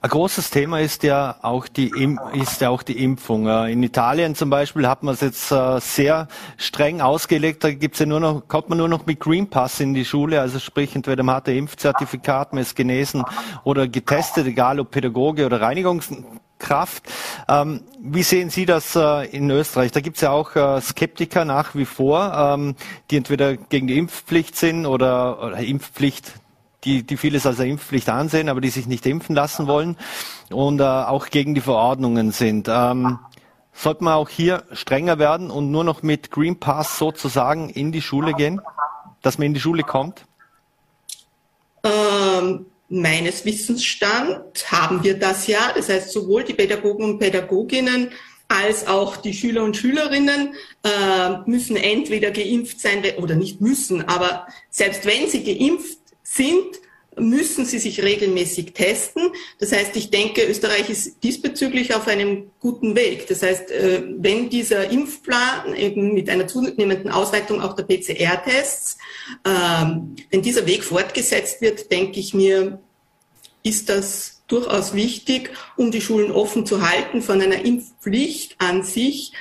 Ein 0.00 0.10
großes 0.10 0.50
Thema 0.50 0.80
ist 0.80 1.02
ja 1.02 1.36
auch 1.42 1.66
die, 1.68 1.92
ist 2.34 2.60
ja 2.60 2.68
auch 2.68 2.82
die 2.82 3.02
Impfung. 3.02 3.46
Äh, 3.46 3.72
in 3.72 3.82
Italien 3.82 4.34
zum 4.34 4.50
Beispiel 4.50 4.86
hat 4.86 5.02
man 5.02 5.14
es 5.14 5.20
jetzt 5.20 5.50
äh, 5.50 5.80
sehr 5.80 6.28
streng 6.56 7.00
ausgelegt. 7.00 7.64
Da 7.64 7.72
gibt's 7.72 7.98
ja 7.98 8.06
nur 8.06 8.20
noch, 8.20 8.46
kommt 8.46 8.68
man 8.68 8.78
nur 8.78 8.88
noch 8.88 9.06
mit 9.06 9.18
Green 9.18 9.48
Pass 9.48 9.80
in 9.80 9.94
die 9.94 10.04
Schule. 10.04 10.40
Also 10.40 10.58
sprich, 10.58 10.94
entweder 10.94 11.22
man 11.22 11.36
hat 11.36 11.48
ein 11.48 11.56
Impfzertifikat, 11.56 12.52
man 12.52 12.62
ist 12.62 12.76
genesen 12.76 13.24
oder 13.64 13.88
getestet, 13.88 14.46
egal 14.46 14.78
ob 14.78 14.90
Pädagoge 14.90 15.46
oder 15.46 15.60
Reinigungskraft. 15.60 17.02
Ähm, 17.48 17.82
wie 18.00 18.22
sehen 18.22 18.50
Sie 18.50 18.66
das 18.66 18.94
äh, 18.94 19.24
in 19.30 19.50
Österreich? 19.50 19.92
Da 19.92 20.00
gibt's 20.00 20.20
ja 20.20 20.30
auch 20.30 20.52
Skeptiker 20.80 21.44
nach 21.44 21.74
wie 21.74 21.86
vor, 21.86 22.32
ähm, 22.32 22.76
die 23.10 23.16
entweder 23.16 23.56
gegen 23.56 23.86
die 23.86 23.98
Impfpflicht 23.98 24.56
sind 24.56 24.86
oder, 24.86 25.42
oder 25.42 25.58
Impfpflicht 25.58 26.34
die, 26.86 27.02
die 27.02 27.16
vieles 27.16 27.44
als 27.44 27.60
eine 27.60 27.70
Impfpflicht 27.70 28.08
ansehen, 28.08 28.48
aber 28.48 28.60
die 28.60 28.70
sich 28.70 28.86
nicht 28.86 29.04
impfen 29.06 29.34
lassen 29.34 29.66
wollen 29.66 29.96
und 30.50 30.80
äh, 30.80 30.84
auch 30.84 31.28
gegen 31.28 31.54
die 31.54 31.60
Verordnungen 31.60 32.30
sind. 32.30 32.68
Ähm, 32.70 33.18
sollte 33.72 34.04
man 34.04 34.14
auch 34.14 34.30
hier 34.30 34.62
strenger 34.72 35.18
werden 35.18 35.50
und 35.50 35.70
nur 35.70 35.84
noch 35.84 36.02
mit 36.02 36.30
Green 36.30 36.58
Pass 36.58 36.98
sozusagen 36.98 37.68
in 37.68 37.92
die 37.92 38.00
Schule 38.00 38.32
gehen, 38.32 38.60
dass 39.20 39.36
man 39.36 39.48
in 39.48 39.54
die 39.54 39.60
Schule 39.60 39.82
kommt? 39.82 40.24
Ähm, 41.82 42.66
meines 42.88 43.44
Wissensstand 43.44 44.40
haben 44.70 45.04
wir 45.04 45.18
das 45.18 45.46
ja. 45.46 45.72
Das 45.74 45.88
heißt, 45.88 46.12
sowohl 46.12 46.44
die 46.44 46.54
Pädagogen 46.54 47.04
und 47.04 47.18
Pädagoginnen 47.18 48.12
als 48.48 48.86
auch 48.86 49.16
die 49.16 49.34
Schüler 49.34 49.64
und 49.64 49.76
Schülerinnen 49.76 50.54
äh, 50.84 51.38
müssen 51.46 51.76
entweder 51.76 52.30
geimpft 52.30 52.80
sein 52.80 53.02
oder 53.18 53.34
nicht 53.34 53.60
müssen, 53.60 54.08
aber 54.08 54.46
selbst 54.70 55.04
wenn 55.04 55.28
sie 55.28 55.42
geimpft 55.42 55.98
sind, 56.26 56.80
müssen 57.18 57.64
sie 57.64 57.78
sich 57.78 58.02
regelmäßig 58.02 58.74
testen. 58.74 59.30
Das 59.58 59.72
heißt, 59.72 59.96
ich 59.96 60.10
denke, 60.10 60.44
Österreich 60.44 60.90
ist 60.90 61.22
diesbezüglich 61.22 61.94
auf 61.94 62.08
einem 62.08 62.50
guten 62.60 62.94
Weg. 62.94 63.26
Das 63.28 63.42
heißt, 63.42 63.70
äh, 63.70 64.02
wenn 64.18 64.50
dieser 64.50 64.90
Impfplan 64.90 65.74
eben 65.76 66.12
mit 66.12 66.28
einer 66.28 66.46
zunehmenden 66.46 67.10
Ausweitung 67.10 67.62
auch 67.62 67.74
der 67.74 67.84
PCR-Tests, 67.84 68.98
ähm, 69.46 70.16
wenn 70.30 70.42
dieser 70.42 70.66
Weg 70.66 70.84
fortgesetzt 70.84 71.62
wird, 71.62 71.90
denke 71.90 72.20
ich 72.20 72.34
mir, 72.34 72.80
ist 73.62 73.88
das 73.88 74.42
durchaus 74.46 74.94
wichtig, 74.94 75.50
um 75.76 75.90
die 75.90 76.02
Schulen 76.02 76.30
offen 76.30 76.66
zu 76.66 76.86
halten. 76.86 77.22
Von 77.22 77.40
einer 77.40 77.64
Impfpflicht 77.64 78.56
an 78.58 78.82
sich 78.82 79.32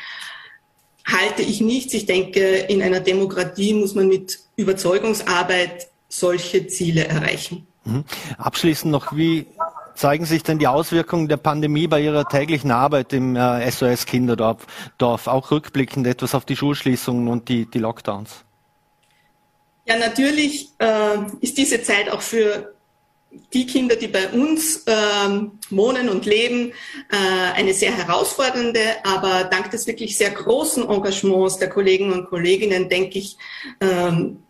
halte 1.05 1.41
ich 1.41 1.59
nichts. 1.59 1.93
Ich 1.93 2.05
denke, 2.05 2.39
in 2.39 2.81
einer 2.81 3.01
Demokratie 3.01 3.73
muss 3.73 3.95
man 3.95 4.07
mit 4.07 4.39
Überzeugungsarbeit 4.55 5.89
solche 6.07 6.67
Ziele 6.67 7.07
erreichen. 7.07 7.67
Mhm. 7.83 8.03
Abschließend 8.38 8.91
noch, 8.91 9.15
wie 9.15 9.47
zeigen 9.95 10.25
sich 10.25 10.43
denn 10.43 10.59
die 10.59 10.67
Auswirkungen 10.67 11.27
der 11.27 11.38
Pandemie 11.38 11.88
bei 11.88 12.01
Ihrer 12.01 12.27
täglichen 12.27 12.71
Arbeit 12.71 13.13
im 13.13 13.35
äh, 13.35 13.69
SOS 13.71 14.05
Kinderdorf, 14.05 14.65
Dorf, 14.97 15.27
auch 15.27 15.51
rückblickend 15.51 16.05
etwas 16.07 16.35
auf 16.35 16.45
die 16.45 16.55
Schulschließungen 16.55 17.27
und 17.27 17.50
die, 17.50 17.65
die 17.65 17.79
Lockdowns? 17.79 18.43
Ja, 19.85 19.97
natürlich 19.97 20.69
äh, 20.79 21.17
ist 21.41 21.57
diese 21.57 21.81
Zeit 21.83 22.09
auch 22.09 22.21
für 22.21 22.74
die 23.53 23.65
Kinder, 23.65 23.95
die 23.95 24.07
bei 24.07 24.29
uns 24.29 24.83
ähm, 24.88 25.59
wohnen 25.69 26.09
und 26.09 26.25
leben, 26.25 26.71
äh, 27.12 27.53
eine 27.53 27.74
sehr 27.74 27.91
herausfordernde, 27.91 28.79
aber 29.03 29.43
dank 29.45 29.71
des 29.71 29.88
wirklich 29.88 30.17
sehr 30.17 30.31
großen 30.31 30.88
Engagements 30.89 31.57
der 31.57 31.69
Kollegen 31.69 32.13
und 32.13 32.27
Kolleginnen, 32.27 32.89
denke 32.89 33.19
ich, 33.19 33.38
ähm, 33.81 34.44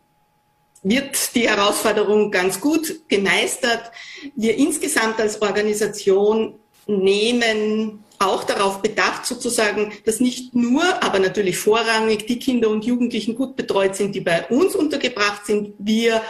wird 0.86 1.34
die 1.36 1.50
Herausforderung 1.50 2.30
ganz 2.30 2.62
gut 2.62 3.02
gemeistert. 3.08 3.92
Wir 4.36 4.56
insgesamt 4.56 5.20
als 5.20 5.42
Organisation 5.42 6.60
nehmen 6.86 8.04
auch 8.20 8.44
darauf 8.44 8.84
bedacht, 8.84 9.26
sozusagen, 9.26 9.92
dass 10.06 10.20
nicht 10.20 10.54
nur, 10.54 10.84
aber 11.04 11.18
natürlich 11.18 11.58
vorrangig 11.58 12.28
die 12.28 12.38
Kinder 12.38 12.70
und 12.70 12.86
Jugendlichen 12.86 13.34
gut 13.34 13.56
betreut 13.56 13.96
sind, 13.96 14.14
die 14.14 14.22
bei 14.22 14.46
uns 14.46 14.76
untergebracht 14.76 15.48
sind. 15.48 15.74
Wir 15.80 16.22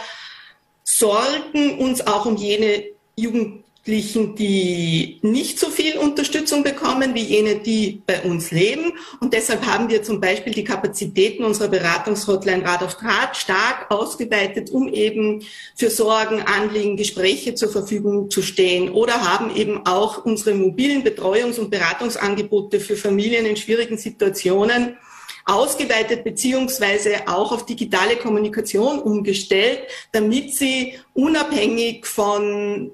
sorgen 0.82 1.78
uns 1.78 2.04
auch 2.06 2.24
um 2.24 2.36
jene 2.36 2.84
Jugend 3.14 3.65
Jugendlichen, 3.86 4.34
die 4.34 5.18
nicht 5.22 5.60
so 5.60 5.70
viel 5.70 5.96
Unterstützung 5.96 6.64
bekommen 6.64 7.14
wie 7.14 7.22
jene, 7.22 7.56
die 7.56 8.02
bei 8.04 8.20
uns 8.22 8.50
leben. 8.50 8.92
Und 9.20 9.32
deshalb 9.32 9.64
haben 9.64 9.88
wir 9.88 10.02
zum 10.02 10.20
Beispiel 10.20 10.52
die 10.52 10.64
Kapazitäten 10.64 11.44
unserer 11.44 11.68
Beratungshotline 11.68 12.64
Rad 12.64 12.82
auf 12.82 12.96
Draht 12.96 13.36
stark 13.36 13.90
ausgeweitet, 13.90 14.70
um 14.70 14.88
eben 14.88 15.44
für 15.76 15.90
Sorgen, 15.90 16.42
Anliegen, 16.42 16.96
Gespräche 16.96 17.54
zur 17.54 17.70
Verfügung 17.70 18.28
zu 18.28 18.42
stehen 18.42 18.90
oder 18.90 19.22
haben 19.22 19.54
eben 19.54 19.86
auch 19.86 20.24
unsere 20.24 20.56
mobilen 20.56 21.04
Betreuungs- 21.04 21.60
und 21.60 21.70
Beratungsangebote 21.70 22.80
für 22.80 22.96
Familien 22.96 23.46
in 23.46 23.56
schwierigen 23.56 23.98
Situationen 23.98 24.96
ausgeweitet 25.44 26.24
beziehungsweise 26.24 27.28
auch 27.28 27.52
auf 27.52 27.66
digitale 27.66 28.16
Kommunikation 28.16 28.98
umgestellt, 28.98 29.78
damit 30.10 30.56
sie 30.56 30.98
unabhängig 31.14 32.04
von 32.04 32.90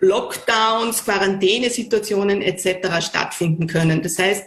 Lockdowns, 0.00 1.04
Quarantänesituationen 1.04 2.42
etc. 2.42 3.04
stattfinden 3.04 3.66
können. 3.66 4.02
Das 4.02 4.18
heißt, 4.18 4.44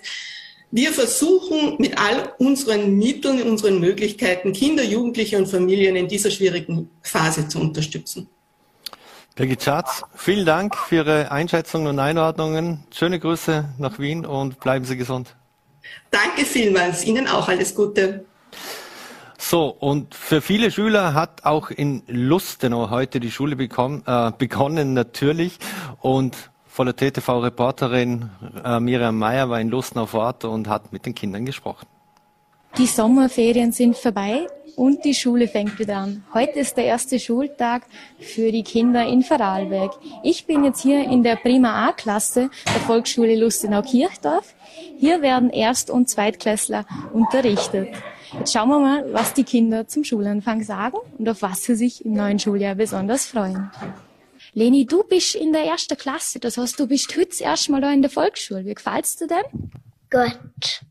wir 0.72 0.94
versuchen 0.94 1.76
mit 1.80 1.98
all 1.98 2.34
unseren 2.38 2.98
Mitteln, 2.98 3.42
unseren 3.44 3.80
Möglichkeiten, 3.80 4.54
Kinder, 4.54 4.84
Jugendliche 4.84 5.38
und 5.38 5.48
Familien 5.48 5.98
in 5.98 6.08
dieser 6.08 6.32
schwierigen 6.32 6.90
Phase 7.02 7.48
zu 7.50 7.60
unterstützen. 7.60 8.30
Birgit 9.36 9.64
Schatz, 9.64 10.04
vielen 10.16 10.46
Dank 10.46 10.76
für 10.78 10.96
Ihre 10.98 11.32
Einschätzungen 11.32 11.88
und 11.88 12.00
Einordnungen. 12.00 12.86
Schöne 12.94 13.20
Grüße 13.20 13.66
nach 13.78 14.00
Wien 14.00 14.26
und 14.26 14.60
bleiben 14.60 14.86
Sie 14.86 14.96
gesund. 14.96 15.36
Danke 16.10 16.46
vielmals. 16.46 17.04
Ihnen 17.04 17.28
auch 17.28 17.48
alles 17.48 17.76
Gute. 17.76 18.26
So, 19.44 19.76
und 19.80 20.14
für 20.14 20.40
viele 20.40 20.70
Schüler 20.70 21.16
hat 21.16 21.46
auch 21.46 21.72
in 21.72 22.04
Lustenau 22.08 22.92
heute 22.92 23.20
die 23.20 23.32
Schule 23.32 23.56
bekommen, 23.56 24.04
äh, 24.06 24.32
begonnen, 24.38 24.94
natürlich. 24.94 25.58
Und 26.00 26.38
voller 26.68 26.96
TTV-Reporterin 26.96 28.30
äh, 28.64 28.80
Miriam 28.80 29.18
Meyer 29.18 29.50
war 29.50 29.60
in 29.60 29.70
Lustenau 29.70 30.06
vor 30.06 30.22
Ort 30.22 30.46
und 30.46 30.70
hat 30.70 30.94
mit 30.94 31.08
den 31.08 31.16
Kindern 31.16 31.44
gesprochen. 31.46 31.88
Die 32.78 32.86
Sommerferien 32.86 33.72
sind 33.72 33.98
vorbei 33.98 34.46
und 34.76 35.04
die 35.04 35.16
Schule 35.16 35.48
fängt 35.48 35.80
wieder 35.80 35.98
an. 35.98 36.24
Heute 36.36 36.60
ist 36.60 36.78
der 36.78 36.86
erste 36.86 37.20
Schultag 37.20 37.88
für 38.20 38.52
die 38.52 38.64
Kinder 38.64 39.08
in 39.08 39.24
Vorarlberg. 39.24 39.92
Ich 40.24 40.46
bin 40.46 40.64
jetzt 40.64 40.82
hier 40.82 41.04
in 41.04 41.24
der 41.24 41.36
Prima 41.36 41.88
A-Klasse 41.88 42.52
der 42.68 42.82
Volksschule 42.82 43.36
Lustenau-Kirchdorf. 43.38 44.54
Hier 45.00 45.24
werden 45.24 45.50
Erst- 45.50 45.90
und 45.90 46.10
Zweitklässler 46.10 46.86
unterrichtet. 47.12 47.90
Jetzt 48.34 48.54
schauen 48.54 48.70
wir 48.70 48.80
mal, 48.80 49.14
was 49.14 49.34
die 49.34 49.44
Kinder 49.44 49.88
zum 49.88 50.04
Schulanfang 50.04 50.64
sagen 50.64 50.98
und 51.18 51.28
auf 51.28 51.42
was 51.42 51.64
sie 51.64 51.76
sich 51.76 52.06
im 52.06 52.14
neuen 52.14 52.40
Schuljahr 52.40 52.76
besonders 52.76 53.26
freuen. 53.26 53.72
Leni, 54.54 54.86
du 54.86 55.04
bist 55.04 55.36
in 55.36 55.52
der 55.54 55.66
ersten 55.66 55.98
Klasse, 55.98 56.40
das 56.40 56.58
heißt, 56.58 56.80
du 56.80 56.88
bist 56.88 57.16
heute 57.16 57.28
das 57.28 57.42
erste 57.42 57.72
Mal 57.72 57.82
da 57.82 57.92
in 57.92 58.02
der 58.02 58.12
Volksschule. 58.12 58.66
Wie 58.66 58.74
gefällt's 58.74 59.18
dir 59.18 59.28
denn? 59.28 59.72
Gut. 60.10 60.82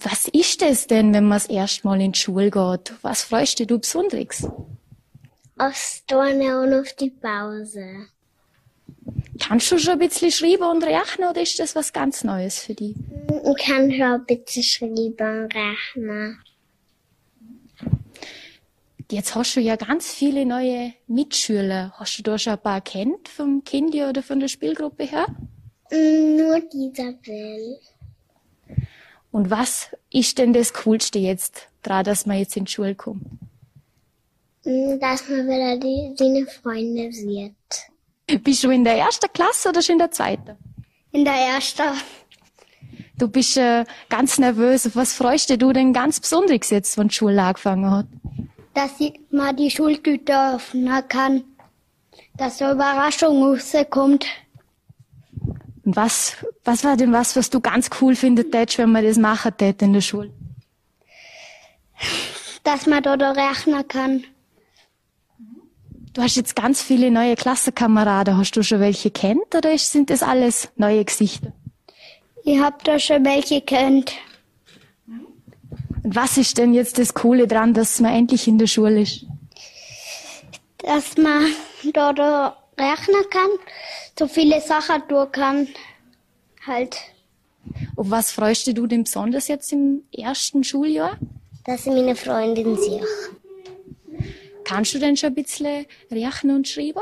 Was 0.00 0.28
ist 0.28 0.62
es 0.62 0.86
denn, 0.86 1.12
wenn 1.12 1.24
man 1.24 1.36
das 1.36 1.46
erste 1.46 1.86
Mal 1.86 2.00
in 2.00 2.12
die 2.12 2.18
Schule 2.18 2.50
geht? 2.50 2.92
Was 3.02 3.22
freust 3.24 3.58
du 3.60 3.78
besonders? 3.78 4.46
Aufs 5.58 6.04
Turnen 6.06 6.54
und 6.56 6.74
auf 6.80 6.92
die 6.92 7.10
Pause. 7.10 8.06
Kannst 9.38 9.70
du 9.70 9.78
schon 9.78 9.94
ein 9.94 9.98
bisschen 9.98 10.30
schreiben 10.30 10.64
und 10.64 10.84
rechnen 10.84 11.28
oder 11.28 11.40
ist 11.40 11.58
das 11.58 11.74
was 11.74 11.92
ganz 11.92 12.24
Neues 12.24 12.58
für 12.58 12.74
dich? 12.74 12.94
Ich 13.28 13.64
kann 13.64 13.90
schon 13.90 14.02
ein 14.02 14.24
bisschen 14.26 14.62
schreiben 14.62 15.44
und 15.44 15.54
rechnen. 15.54 16.38
Jetzt 19.10 19.34
hast 19.34 19.56
du 19.56 19.60
ja 19.60 19.76
ganz 19.76 20.12
viele 20.12 20.44
neue 20.44 20.92
Mitschüler. 21.06 21.94
Hast 21.96 22.18
du 22.18 22.22
da 22.22 22.36
schon 22.36 22.52
ein 22.54 22.62
paar 22.62 22.82
kennt 22.82 23.28
vom 23.28 23.64
Kindi 23.64 24.04
oder 24.04 24.22
von 24.22 24.38
der 24.38 24.48
Spielgruppe 24.48 25.04
her? 25.04 25.26
Nur 25.90 26.62
Isabel. 26.74 27.78
Und 29.30 29.50
was 29.50 29.88
ist 30.10 30.36
denn 30.36 30.52
das 30.52 30.74
Coolste 30.74 31.18
jetzt, 31.18 31.68
gerade 31.82 32.10
dass 32.10 32.26
man 32.26 32.38
jetzt 32.38 32.56
in 32.56 32.66
die 32.66 32.72
Schule 32.72 32.94
kommt? 32.94 33.24
Dass 34.64 35.26
man 35.28 35.46
wieder 35.46 35.78
die, 35.78 36.14
seine 36.16 36.46
Freunde 36.46 37.10
sieht. 37.10 37.54
Bist 38.36 38.62
du 38.62 38.70
in 38.70 38.84
der 38.84 38.98
ersten 38.98 39.32
Klasse 39.32 39.70
oder 39.70 39.80
schon 39.80 39.94
in 39.94 39.98
der 40.00 40.10
zweiten? 40.10 40.56
In 41.12 41.24
der 41.24 41.34
ersten. 41.34 41.82
Du 43.16 43.26
bist 43.26 43.56
äh, 43.56 43.84
ganz 44.08 44.38
nervös. 44.38 44.86
Auf 44.86 44.96
was 44.96 45.14
freust 45.14 45.50
du 45.50 45.72
denn 45.72 45.92
ganz 45.92 46.20
besonders 46.20 46.70
jetzt, 46.70 46.98
wenn 46.98 47.08
die 47.08 47.14
Schule 47.14 47.42
angefangen 47.42 47.90
hat? 47.90 48.06
Dass 48.74 48.92
man 49.30 49.56
die 49.56 49.70
Schultüte 49.70 50.54
öffnen 50.54 51.08
kann. 51.08 51.42
Dass 52.36 52.60
eine 52.62 52.72
Überraschung 52.72 53.42
rauskommt. 53.42 54.26
Und 55.84 55.96
was, 55.96 56.36
was 56.64 56.84
war 56.84 56.96
denn 56.96 57.12
was, 57.12 57.34
was 57.34 57.48
du 57.48 57.60
ganz 57.60 57.88
cool 58.00 58.14
findest, 58.14 58.78
wenn 58.78 58.92
man 58.92 59.04
das 59.04 59.16
machen 59.16 59.56
tät 59.56 59.80
in 59.80 59.94
der 59.94 60.02
Schule? 60.02 60.30
Dass 62.62 62.86
man 62.86 63.02
dort 63.02 63.22
rechnen 63.22 63.88
kann. 63.88 64.24
Du 66.18 66.24
hast 66.24 66.34
jetzt 66.34 66.56
ganz 66.56 66.82
viele 66.82 67.12
neue 67.12 67.36
Klassenkameraden. 67.36 68.36
Hast 68.36 68.50
du 68.56 68.64
schon 68.64 68.80
welche 68.80 69.08
kennt 69.08 69.54
oder 69.54 69.78
sind 69.78 70.10
das 70.10 70.24
alles 70.24 70.68
neue 70.74 71.04
Gesichter? 71.04 71.52
Ich 72.42 72.58
hab 72.58 72.82
da 72.82 72.98
schon 72.98 73.24
welche 73.24 73.60
kennt. 73.60 74.14
Und 75.06 76.16
was 76.16 76.36
ist 76.36 76.58
denn 76.58 76.74
jetzt 76.74 76.98
das 76.98 77.14
Coole 77.14 77.46
dran, 77.46 77.72
dass 77.72 78.00
man 78.00 78.12
endlich 78.12 78.48
in 78.48 78.58
der 78.58 78.66
Schule 78.66 79.02
ist? 79.02 79.26
Dass 80.78 81.16
man 81.16 81.52
dort 81.92 82.18
rechnen 82.76 83.22
kann, 83.30 83.50
so 84.18 84.26
viele 84.26 84.60
Sachen 84.60 85.06
tun 85.06 85.30
kann, 85.30 85.68
halt. 86.66 86.96
Auf 87.94 88.10
was 88.10 88.32
freust 88.32 88.66
du 88.66 88.88
denn 88.88 89.04
besonders 89.04 89.46
jetzt 89.46 89.72
im 89.72 90.02
ersten 90.10 90.64
Schuljahr? 90.64 91.16
Dass 91.64 91.86
ich 91.86 91.92
meine 91.92 92.16
Freundin 92.16 92.76
sehe. 92.76 93.04
Kannst 94.68 94.92
du 94.92 94.98
denn 94.98 95.16
schon 95.16 95.30
ein 95.30 95.34
bisschen 95.34 95.86
rechnen 96.10 96.56
und 96.56 96.68
schreiben? 96.68 97.00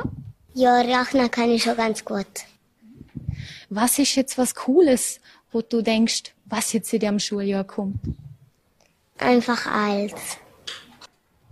Ja, 0.54 0.76
rechnen 0.82 1.28
kann 1.28 1.50
ich 1.50 1.64
schon 1.64 1.76
ganz 1.76 2.04
gut. 2.04 2.26
Was 3.70 3.98
ist 3.98 4.14
jetzt 4.14 4.38
was 4.38 4.54
Cooles, 4.54 5.20
wo 5.50 5.62
du 5.62 5.82
denkst, 5.82 6.32
was 6.44 6.72
jetzt 6.72 6.92
in 6.92 7.00
dem 7.00 7.18
Schuljahr 7.18 7.64
kommt? 7.64 7.98
Einfach 9.18 9.66
alles. 9.66 10.12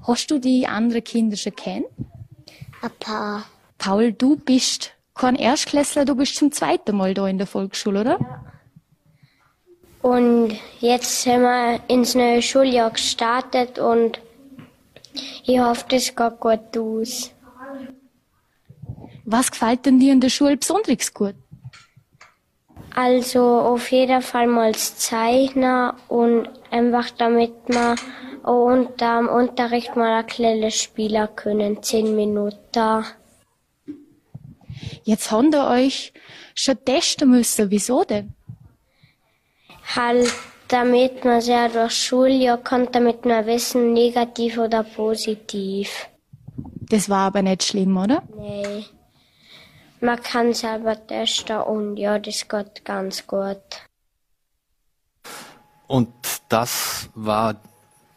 Hast 0.07 0.31
du 0.31 0.39
die 0.39 0.69
anderen 0.69 1.03
Kinder 1.03 1.37
schon 1.37 1.57
kennen? 1.57 1.87
Ein 2.81 2.91
paar. 3.01 3.47
Paul, 3.79 4.13
du 4.13 4.37
bist 4.37 4.93
kein 5.17 5.35
Erstklässler, 5.35 6.05
du 6.05 6.15
bist 6.15 6.37
zum 6.37 6.53
zweiten 6.53 6.97
Mal 6.97 7.15
da 7.15 7.27
in 7.27 7.39
der 7.39 7.49
Volksschule, 7.49 8.03
oder? 8.03 8.19
Ja. 8.21 8.45
Und 10.01 10.57
jetzt 10.79 11.23
sind 11.23 11.41
wir 11.41 11.81
ins 11.89 12.15
neue 12.15 12.41
Schuljahr 12.41 12.91
gestartet 12.91 13.81
und 13.81 14.21
ich 15.45 15.59
hoffe, 15.59 15.85
das 15.89 16.15
geht 16.15 16.41
gut 16.41 16.79
aus. 16.79 17.33
Was 19.25 19.51
gefällt 19.51 19.87
denn 19.87 19.99
dir 19.99 20.13
in 20.13 20.21
der 20.21 20.29
Schule 20.29 20.57
besonders 20.57 21.13
gut? 21.15 21.35
Also 22.95 23.43
auf 23.43 23.91
jeden 23.91 24.23
Fall 24.23 24.47
mal 24.47 24.73
das 24.73 24.97
Zeichnen 24.99 25.93
und 26.09 26.49
einfach 26.71 27.11
damit 27.11 27.69
man 27.69 27.99
unter 28.45 29.19
dem 29.19 29.29
Unterricht 29.29 29.97
mal 29.97 30.21
ein 30.21 30.27
kleines 30.27 30.81
Spieler 30.81 31.27
können, 31.27 31.83
zehn 31.83 32.15
Minuten. 32.15 33.05
Jetzt 35.03 35.31
haben 35.31 35.53
ihr 35.53 35.67
euch 35.67 36.13
schon 36.55 36.85
testen 36.85 37.31
müssen. 37.31 37.71
Wieso 37.71 38.05
denn? 38.05 38.35
Halt, 39.97 40.33
damit 40.69 41.25
man 41.25 41.41
sehr 41.41 41.69
durch 41.69 41.93
Schuljahr 41.93 42.59
kommt, 42.59 42.95
damit 42.95 43.25
man 43.25 43.47
wissen, 43.47 43.93
negativ 43.93 44.59
oder 44.59 44.83
positiv. 44.83 46.09
Das 46.57 47.09
war 47.09 47.27
aber 47.27 47.43
nicht 47.43 47.63
schlimm, 47.63 47.97
oder? 47.97 48.23
Nee. 48.37 48.85
Man 50.01 50.23
kann 50.23 50.53
selber 50.53 51.07
testen 51.07 51.59
und 51.63 51.97
ja, 51.97 52.19
das 52.19 52.47
geht 52.47 52.85
ganz 52.85 53.27
gut. 53.27 53.57
Und 55.87 56.13
das 56.49 57.09
war 57.15 57.57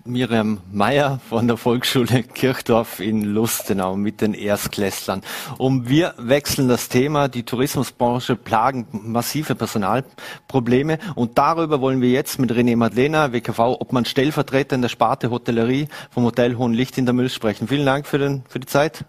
Miriam 0.08 0.60
Meyer 0.72 1.20
von 1.30 1.48
der 1.48 1.58
Volksschule 1.58 2.24
Kirchdorf 2.24 3.00
in 3.00 3.24
Lustenau 3.24 3.96
mit 3.96 4.22
den 4.22 4.34
Erstklässlern. 4.34 5.22
Und 5.58 5.90
wir 5.90 6.14
wechseln 6.18 6.68
das 6.68 6.90
Thema. 6.90 7.28
Die 7.28 7.44
Tourismusbranche 7.44 8.36
plagen 8.36 8.88
massive 8.92 9.56
Personalprobleme. 9.56 11.00
Und 11.16 11.38
darüber 11.38 11.82
wollen 11.82 12.02
wir 12.02 12.10
jetzt 12.10 12.40
mit 12.40 12.52
René 12.52 12.76
Madlena, 12.76 13.34
WKV, 13.34 13.60
ob 13.60 13.94
man 13.94 14.06
Stellvertreter 14.06 14.76
in 14.76 14.82
der 14.82 14.90
Sparte 14.90 15.30
Hotellerie 15.30 15.88
vom 16.10 16.24
Hotel 16.24 16.58
Hohenlicht 16.58 16.98
in 16.98 17.06
der 17.06 17.14
Müll 17.14 17.30
sprechen. 17.30 17.68
Vielen 17.68 17.86
Dank 17.86 18.08
für, 18.08 18.18
den, 18.18 18.44
für 18.48 18.60
die 18.60 18.68
Zeit. 18.68 19.06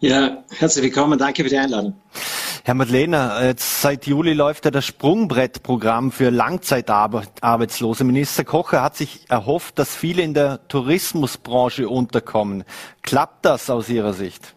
Ja, 0.00 0.44
herzlich 0.58 0.84
willkommen. 0.84 1.18
Danke 1.18 1.42
für 1.42 1.50
die 1.50 1.58
Einladung. 1.58 1.94
Herr 2.68 2.74
Madlener, 2.74 3.46
jetzt 3.46 3.80
seit 3.80 4.06
Juli 4.06 4.34
läuft 4.34 4.66
ja 4.66 4.70
das 4.70 4.84
Sprungbrettprogramm 4.84 6.12
für 6.12 6.28
Langzeitarbeitslose. 6.28 8.04
Minister 8.04 8.44
Kocher 8.44 8.82
hat 8.82 8.94
sich 8.94 9.20
erhofft, 9.30 9.78
dass 9.78 9.96
viele 9.96 10.20
in 10.20 10.34
der 10.34 10.68
Tourismusbranche 10.68 11.88
unterkommen. 11.88 12.64
Klappt 13.00 13.46
das 13.46 13.70
aus 13.70 13.88
Ihrer 13.88 14.12
Sicht? 14.12 14.54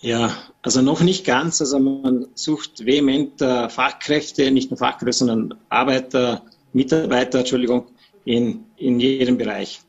Ja, 0.00 0.36
also 0.60 0.82
noch 0.82 1.00
nicht 1.00 1.24
ganz. 1.24 1.62
Also 1.62 1.78
man 1.78 2.26
sucht 2.34 2.84
vehement 2.84 3.40
äh, 3.40 3.70
Fachkräfte, 3.70 4.50
nicht 4.50 4.70
nur 4.70 4.76
Fachkräfte, 4.76 5.24
sondern 5.24 5.58
Arbeiter, 5.70 6.42
Mitarbeiter, 6.74 7.38
Entschuldigung, 7.38 7.86
in, 8.26 8.66
in 8.76 9.00
jedem 9.00 9.38
Bereich. 9.38 9.80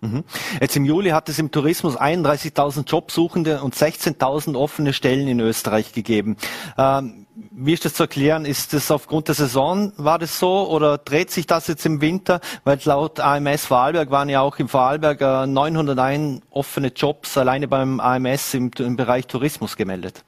Mhm. 0.00 0.24
Jetzt 0.60 0.76
im 0.76 0.84
Juli 0.84 1.10
hat 1.10 1.28
es 1.28 1.38
im 1.38 1.50
Tourismus 1.50 1.96
31.000 1.96 2.88
Jobsuchende 2.88 3.62
und 3.62 3.74
16.000 3.74 4.56
offene 4.56 4.92
Stellen 4.92 5.26
in 5.26 5.40
Österreich 5.40 5.92
gegeben. 5.92 6.36
Ähm, 6.76 7.26
wie 7.50 7.72
ist 7.72 7.84
das 7.84 7.94
zu 7.94 8.04
erklären? 8.04 8.44
Ist 8.44 8.72
das 8.72 8.90
aufgrund 8.90 9.28
der 9.28 9.34
Saison, 9.34 9.92
war 9.96 10.18
das 10.18 10.38
so, 10.38 10.68
oder 10.68 10.98
dreht 10.98 11.30
sich 11.30 11.46
das 11.46 11.66
jetzt 11.66 11.86
im 11.86 12.00
Winter? 12.00 12.40
Weil 12.64 12.78
laut 12.84 13.20
AMS 13.20 13.66
Vorarlberg 13.66 14.10
waren 14.10 14.28
ja 14.28 14.40
auch 14.40 14.58
im 14.58 14.68
Vorarlberg 14.68 15.20
901 15.48 16.42
offene 16.50 16.88
Jobs 16.88 17.36
alleine 17.38 17.68
beim 17.68 18.00
AMS 18.00 18.54
im, 18.54 18.70
im 18.78 18.96
Bereich 18.96 19.26
Tourismus 19.26 19.76
gemeldet. 19.76 20.22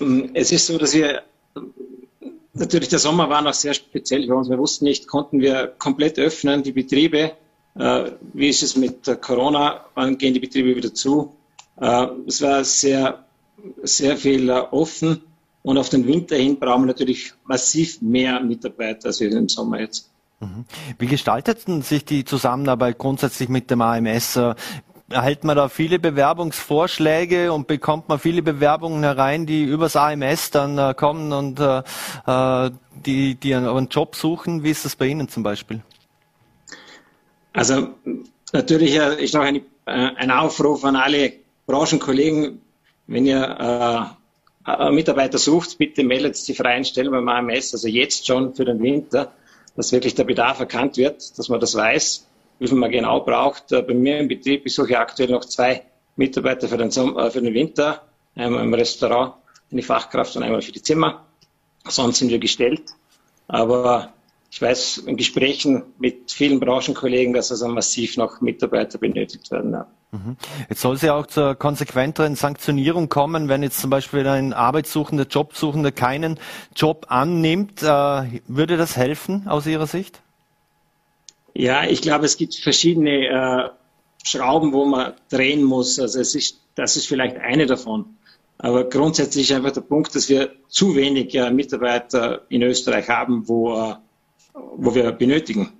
Ähm, 0.00 0.30
es 0.34 0.52
ist 0.52 0.66
so, 0.66 0.78
dass 0.78 0.94
wir 0.94 1.22
natürlich 2.60 2.88
der 2.88 2.98
Sommer 2.98 3.28
war 3.28 3.42
noch 3.42 3.54
sehr 3.54 3.74
speziell 3.74 4.26
für 4.26 4.36
uns. 4.36 4.48
Wir 4.48 4.58
wussten 4.58 4.84
nicht, 4.84 5.08
konnten 5.08 5.40
wir 5.40 5.74
komplett 5.78 6.18
öffnen, 6.18 6.62
die 6.62 6.72
Betriebe. 6.72 7.32
Äh, 7.74 8.10
wie 8.34 8.48
ist 8.48 8.62
es 8.62 8.76
mit 8.76 9.20
Corona? 9.20 9.84
Wann 9.94 10.18
gehen 10.18 10.34
die 10.34 10.40
Betriebe 10.40 10.76
wieder 10.76 10.94
zu? 10.94 11.34
Äh, 11.80 12.06
es 12.26 12.42
war 12.42 12.62
sehr, 12.64 13.24
sehr 13.82 14.16
viel 14.16 14.48
äh, 14.48 14.60
offen. 14.70 15.22
Und 15.62 15.76
auf 15.76 15.88
den 15.88 16.06
Winter 16.06 16.36
hin 16.36 16.58
brauchen 16.58 16.82
wir 16.82 16.88
natürlich 16.88 17.32
massiv 17.44 18.00
mehr 18.00 18.40
Mitarbeiter 18.40 19.08
als 19.08 19.20
wir 19.20 19.30
im 19.30 19.48
Sommer 19.48 19.80
jetzt. 19.80 20.08
Mhm. 20.40 20.64
Wie 20.98 21.06
gestalteten 21.06 21.82
sich 21.82 22.04
die 22.04 22.24
Zusammenarbeit 22.24 22.96
grundsätzlich 22.96 23.50
mit 23.50 23.70
dem 23.70 23.82
AMS? 23.82 24.38
Erhält 25.10 25.44
man 25.44 25.56
da 25.56 25.68
viele 25.68 25.98
Bewerbungsvorschläge 25.98 27.52
und 27.52 27.66
bekommt 27.66 28.08
man 28.08 28.18
viele 28.18 28.42
Bewerbungen 28.42 29.02
herein, 29.02 29.44
die 29.44 29.64
übers 29.64 29.96
AMS 29.96 30.50
dann 30.50 30.78
äh, 30.78 30.94
kommen 30.94 31.32
und 31.32 31.60
äh, 31.60 31.82
äh 32.26 32.70
die, 33.06 33.34
die 33.34 33.54
einen 33.54 33.88
Job 33.88 34.14
suchen. 34.14 34.62
Wie 34.62 34.70
ist 34.70 34.84
das 34.84 34.94
bei 34.94 35.06
Ihnen 35.06 35.26
zum 35.28 35.42
Beispiel? 35.42 35.80
Also 37.54 37.88
natürlich 38.52 38.94
äh, 38.94 39.22
ist 39.22 39.34
noch 39.34 39.42
ein, 39.42 39.56
äh, 39.56 39.60
ein 39.86 40.30
Aufruf 40.30 40.84
an 40.84 40.96
alle 40.96 41.32
Branchenkollegen, 41.66 42.60
wenn 43.06 43.26
ihr 43.26 44.16
Mitarbeiter 44.92 45.38
sucht, 45.38 45.78
bitte 45.78 46.04
meldet 46.04 46.46
die 46.46 46.54
freien 46.54 46.84
Stellen 46.84 47.10
beim 47.10 47.28
AMS, 47.28 47.72
also 47.72 47.88
jetzt 47.88 48.26
schon 48.26 48.54
für 48.54 48.64
den 48.64 48.80
Winter, 48.80 49.32
dass 49.74 49.90
wirklich 49.90 50.14
der 50.14 50.24
Bedarf 50.24 50.60
erkannt 50.60 50.96
wird, 50.96 51.38
dass 51.38 51.48
man 51.48 51.58
das 51.58 51.74
weiß 51.74 52.26
wie 52.60 52.68
viel 52.68 52.78
man 52.78 52.90
genau 52.90 53.20
braucht. 53.20 53.72
Äh, 53.72 53.82
bei 53.82 53.94
mir 53.94 54.20
im 54.20 54.28
Betrieb, 54.28 54.64
ich 54.64 54.74
suche 54.74 54.96
aktuell 54.96 55.30
noch 55.30 55.44
zwei 55.44 55.82
Mitarbeiter 56.14 56.68
für 56.68 56.76
den, 56.76 56.90
äh, 56.90 57.30
für 57.30 57.42
den 57.42 57.54
Winter, 57.54 58.02
einmal 58.36 58.62
im 58.62 58.72
Restaurant, 58.72 59.34
eine 59.72 59.82
Fachkraft 59.82 60.36
und 60.36 60.44
einmal 60.44 60.62
für 60.62 60.72
die 60.72 60.82
Zimmer. 60.82 61.24
Sonst 61.88 62.18
sind 62.18 62.30
wir 62.30 62.38
gestellt. 62.38 62.82
Aber 63.48 64.12
ich 64.50 64.60
weiß 64.60 64.98
in 65.06 65.16
Gesprächen 65.16 65.84
mit 65.98 66.30
vielen 66.30 66.60
Branchenkollegen, 66.60 67.32
dass 67.32 67.50
also 67.50 67.68
massiv 67.68 68.16
noch 68.16 68.40
Mitarbeiter 68.40 68.98
benötigt 68.98 69.50
werden. 69.50 69.72
Ja. 69.72 69.86
Mhm. 70.12 70.36
Jetzt 70.68 70.80
soll 70.80 70.96
es 70.96 71.02
ja 71.02 71.14
auch 71.14 71.26
zur 71.26 71.54
konsequenteren 71.54 72.34
Sanktionierung 72.34 73.08
kommen, 73.08 73.48
wenn 73.48 73.62
jetzt 73.62 73.80
zum 73.80 73.90
Beispiel 73.90 74.26
ein 74.26 74.52
Arbeitssuchender, 74.52 75.26
Jobsuchender 75.26 75.92
keinen 75.92 76.38
Job 76.74 77.06
annimmt. 77.08 77.82
Äh, 77.82 78.40
würde 78.48 78.76
das 78.76 78.96
helfen 78.96 79.48
aus 79.48 79.66
Ihrer 79.66 79.86
Sicht? 79.86 80.20
Ja, 81.54 81.84
ich 81.84 82.02
glaube, 82.02 82.26
es 82.26 82.36
gibt 82.36 82.54
verschiedene 82.54 83.26
äh, 83.26 83.70
Schrauben, 84.22 84.72
wo 84.72 84.84
man 84.84 85.14
drehen 85.30 85.62
muss. 85.62 85.98
Also 85.98 86.20
es 86.20 86.34
ist, 86.34 86.60
das 86.74 86.96
ist 86.96 87.06
vielleicht 87.06 87.36
eine 87.38 87.66
davon. 87.66 88.16
Aber 88.58 88.84
grundsätzlich 88.88 89.50
ist 89.50 89.56
einfach 89.56 89.72
der 89.72 89.80
Punkt, 89.80 90.14
dass 90.14 90.28
wir 90.28 90.52
zu 90.68 90.94
wenig 90.94 91.34
äh, 91.34 91.50
Mitarbeiter 91.50 92.42
in 92.50 92.62
Österreich 92.62 93.08
haben, 93.08 93.48
wo, 93.48 93.74
äh, 93.74 93.94
wo 94.52 94.94
wir 94.94 95.10
benötigen. 95.12 95.72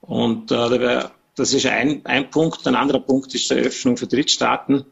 Und 0.00 0.52
äh, 0.52 1.04
das 1.34 1.52
ist 1.52 1.66
ein, 1.66 2.02
ein 2.04 2.30
Punkt. 2.30 2.66
Ein 2.66 2.76
anderer 2.76 3.00
Punkt 3.00 3.34
ist 3.34 3.50
die 3.50 3.54
Öffnung 3.54 3.96
für 3.96 4.06
Drittstaaten, 4.06 4.84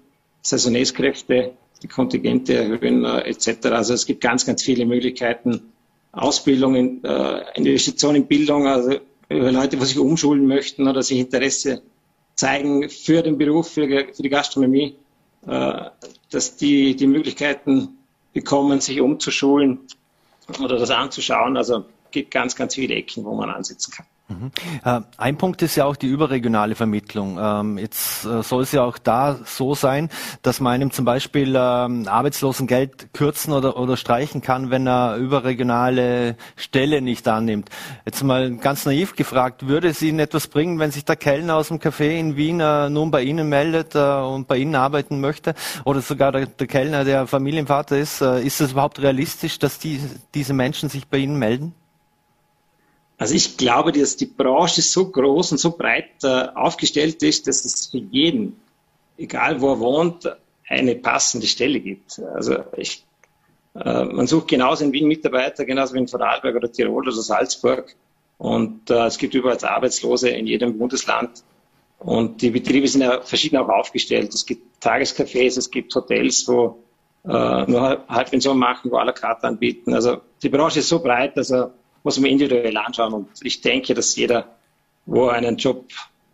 Saisoneskräfte, 0.43 1.53
die 1.83 1.89
Kontingente 1.89 2.55
erhöhen 2.55 3.05
äh, 3.05 3.21
etc. 3.21 3.67
Also 3.67 3.95
es 3.95 4.07
gibt 4.07 4.21
ganz, 4.21 4.45
ganz 4.45 4.63
viele 4.63 4.85
Möglichkeiten. 4.85 5.73
Ausbildung, 6.13 6.75
in, 6.75 7.05
äh, 7.05 7.43
Investition 7.57 8.17
in 8.17 8.27
Bildung, 8.27 8.67
also 8.67 8.99
über 9.29 9.53
Leute, 9.53 9.77
die 9.77 9.85
sich 9.85 9.99
umschulen 9.99 10.47
möchten 10.47 10.87
oder 10.89 11.03
sich 11.03 11.19
Interesse 11.19 11.83
zeigen 12.35 12.89
für 12.89 13.23
den 13.23 13.39
Beruf, 13.39 13.71
für, 13.71 13.89
für 13.89 14.23
die 14.23 14.29
Gastronomie, 14.29 14.97
äh, 15.47 15.91
dass 16.31 16.57
die 16.57 16.95
die 16.97 17.07
Möglichkeiten 17.07 17.99
bekommen, 18.33 18.81
sich 18.81 19.01
umzuschulen 19.01 19.81
oder 20.63 20.79
das 20.79 20.91
anzuschauen. 20.91 21.57
Also 21.57 21.87
gibt 22.11 22.31
ganz, 22.31 22.55
ganz 22.55 22.75
viele 22.75 22.95
Ecken, 22.95 23.25
wo 23.25 23.35
man 23.35 23.51
ansetzen 23.51 23.93
kann. 23.93 24.07
Mhm. 24.29 24.51
Äh, 24.85 25.01
ein 25.19 25.39
Punkt 25.39 25.63
ist 25.63 25.77
ja 25.77 25.85
auch 25.85 25.95
die 25.95 26.09
überregionale 26.09 26.75
Vermittlung. 26.75 27.39
Ähm, 27.41 27.79
jetzt 27.79 28.25
äh, 28.25 28.43
soll 28.43 28.65
es 28.65 28.73
ja 28.73 28.83
auch 28.83 28.99
da 28.99 29.39
so 29.45 29.77
sein, 29.77 30.09
dass 30.43 30.59
man 30.59 30.73
einem 30.73 30.91
zum 30.91 31.05
Beispiel 31.05 31.55
ähm, 31.57 32.09
Arbeitslosengeld 32.09 33.13
kürzen 33.13 33.53
oder, 33.53 33.77
oder 33.77 33.97
streichen 33.97 34.41
kann, 34.41 34.71
wenn 34.71 34.89
er 34.89 35.17
überregionale 35.17 36.37
Stelle 36.57 37.03
nicht 37.03 37.29
annimmt. 37.29 37.71
Jetzt 38.05 38.25
mal 38.25 38.57
ganz 38.57 38.85
naiv 38.85 39.15
gefragt, 39.15 39.69
würde 39.69 39.89
es 39.89 40.03
Ihnen 40.03 40.19
etwas 40.19 40.49
bringen, 40.49 40.81
wenn 40.81 40.91
sich 40.91 41.05
der 41.05 41.17
Kellner 41.17 41.55
aus 41.55 41.69
dem 41.69 41.79
Café 41.79 42.19
in 42.19 42.37
Wien 42.37 42.59
äh, 42.59 42.91
nun 42.91 43.13
bei 43.13 43.23
Ihnen 43.23 43.49
meldet 43.49 43.95
und 43.95 44.49
bei 44.49 44.57
Ihnen 44.57 44.75
arbeiten 44.75 45.21
möchte? 45.21 45.55
Oder 45.85 46.01
sogar 46.01 46.33
der, 46.33 46.47
der 46.47 46.67
Kellner, 46.67 47.05
der 47.05 47.29
Familienvater 47.29 47.97
ist? 47.97 48.21
ist 48.21 48.61
es 48.61 48.73
überhaupt 48.73 49.01
realistisch, 49.01 49.59
dass 49.59 49.79
die, 49.79 50.01
diese 50.35 50.53
Menschen 50.53 50.89
sich 50.89 51.07
bei 51.07 51.19
Ihnen 51.19 51.39
melden? 51.39 51.75
Also 53.19 53.35
ich 53.35 53.57
glaube, 53.57 53.93
dass 53.93 54.17
die 54.17 54.27
Branche 54.27 54.83
so 54.83 55.11
groß 55.11 55.53
und 55.53 55.59
so 55.59 55.71
breit 55.71 56.23
äh, 56.23 56.49
aufgestellt 56.55 57.23
ist, 57.23 57.47
dass 57.47 57.65
es 57.65 57.87
für 57.87 57.99
jeden, 57.99 58.61
egal 59.17 59.61
wo 59.61 59.73
er 59.73 59.81
wohnt, 59.81 60.37
eine 60.69 60.97
passende 60.97 61.47
Stelle 61.47 61.81
gibt. 61.81 62.21
Also 62.35 62.59
ich, 62.77 63.05
äh, 63.75 64.05
man 64.05 64.27
sucht 64.27 64.49
genauso 64.49 64.85
in 64.85 64.93
Wien 64.93 65.09
Mitarbeiter, 65.09 65.65
genauso 65.65 65.95
wie 65.95 66.01
in 66.01 66.09
Vorarlberg 66.09 66.57
oder 66.57 66.71
Tirol 66.71 67.09
oder 67.09 67.13
Salzburg. 67.13 67.95
Und 68.39 68.91
äh, 68.91 69.07
es 69.07 69.17
gibt 69.17 69.35
überall 69.35 69.65
Arbeitslose 69.65 70.29
in 70.29 70.47
jedem 70.47 70.77
Bundesland. 70.77 71.43
Und 71.99 72.43
die 72.43 72.51
Betriebe 72.51 72.87
sind 72.87 73.01
ja 73.01 73.23
verschieden 73.23 73.57
auch 73.57 73.69
aufgestellt. 73.69 74.35
Es 74.35 74.45
gibt 74.45 74.85
Tagescafés, 74.85 75.57
es 75.57 75.71
gibt 75.71 75.95
Hotels, 75.95 76.47
wo 76.47 76.83
äh, 77.25 77.29
nur 77.29 78.05
Halbpension 78.09 78.59
machen, 78.59 78.91
wo 78.91 78.99
à 78.99 79.05
la 79.05 79.13
carte 79.13 79.47
anbieten. 79.47 79.95
Also 79.95 80.21
die 80.43 80.51
Branche 80.51 80.81
ist 80.81 80.89
so 80.89 80.99
breit, 80.99 81.37
dass 81.39 81.51
er 81.51 81.73
muss 82.07 82.21
man 82.21 82.31
individuell 82.31 82.77
anschauen. 82.77 83.13
Und 83.13 83.29
ich 83.43 83.63
denke, 83.63 83.93
dass 83.93 84.15
jeder, 84.15 84.47
wo 85.07 85.27
er 85.27 85.33
einen 85.35 85.57
Job 85.57 85.89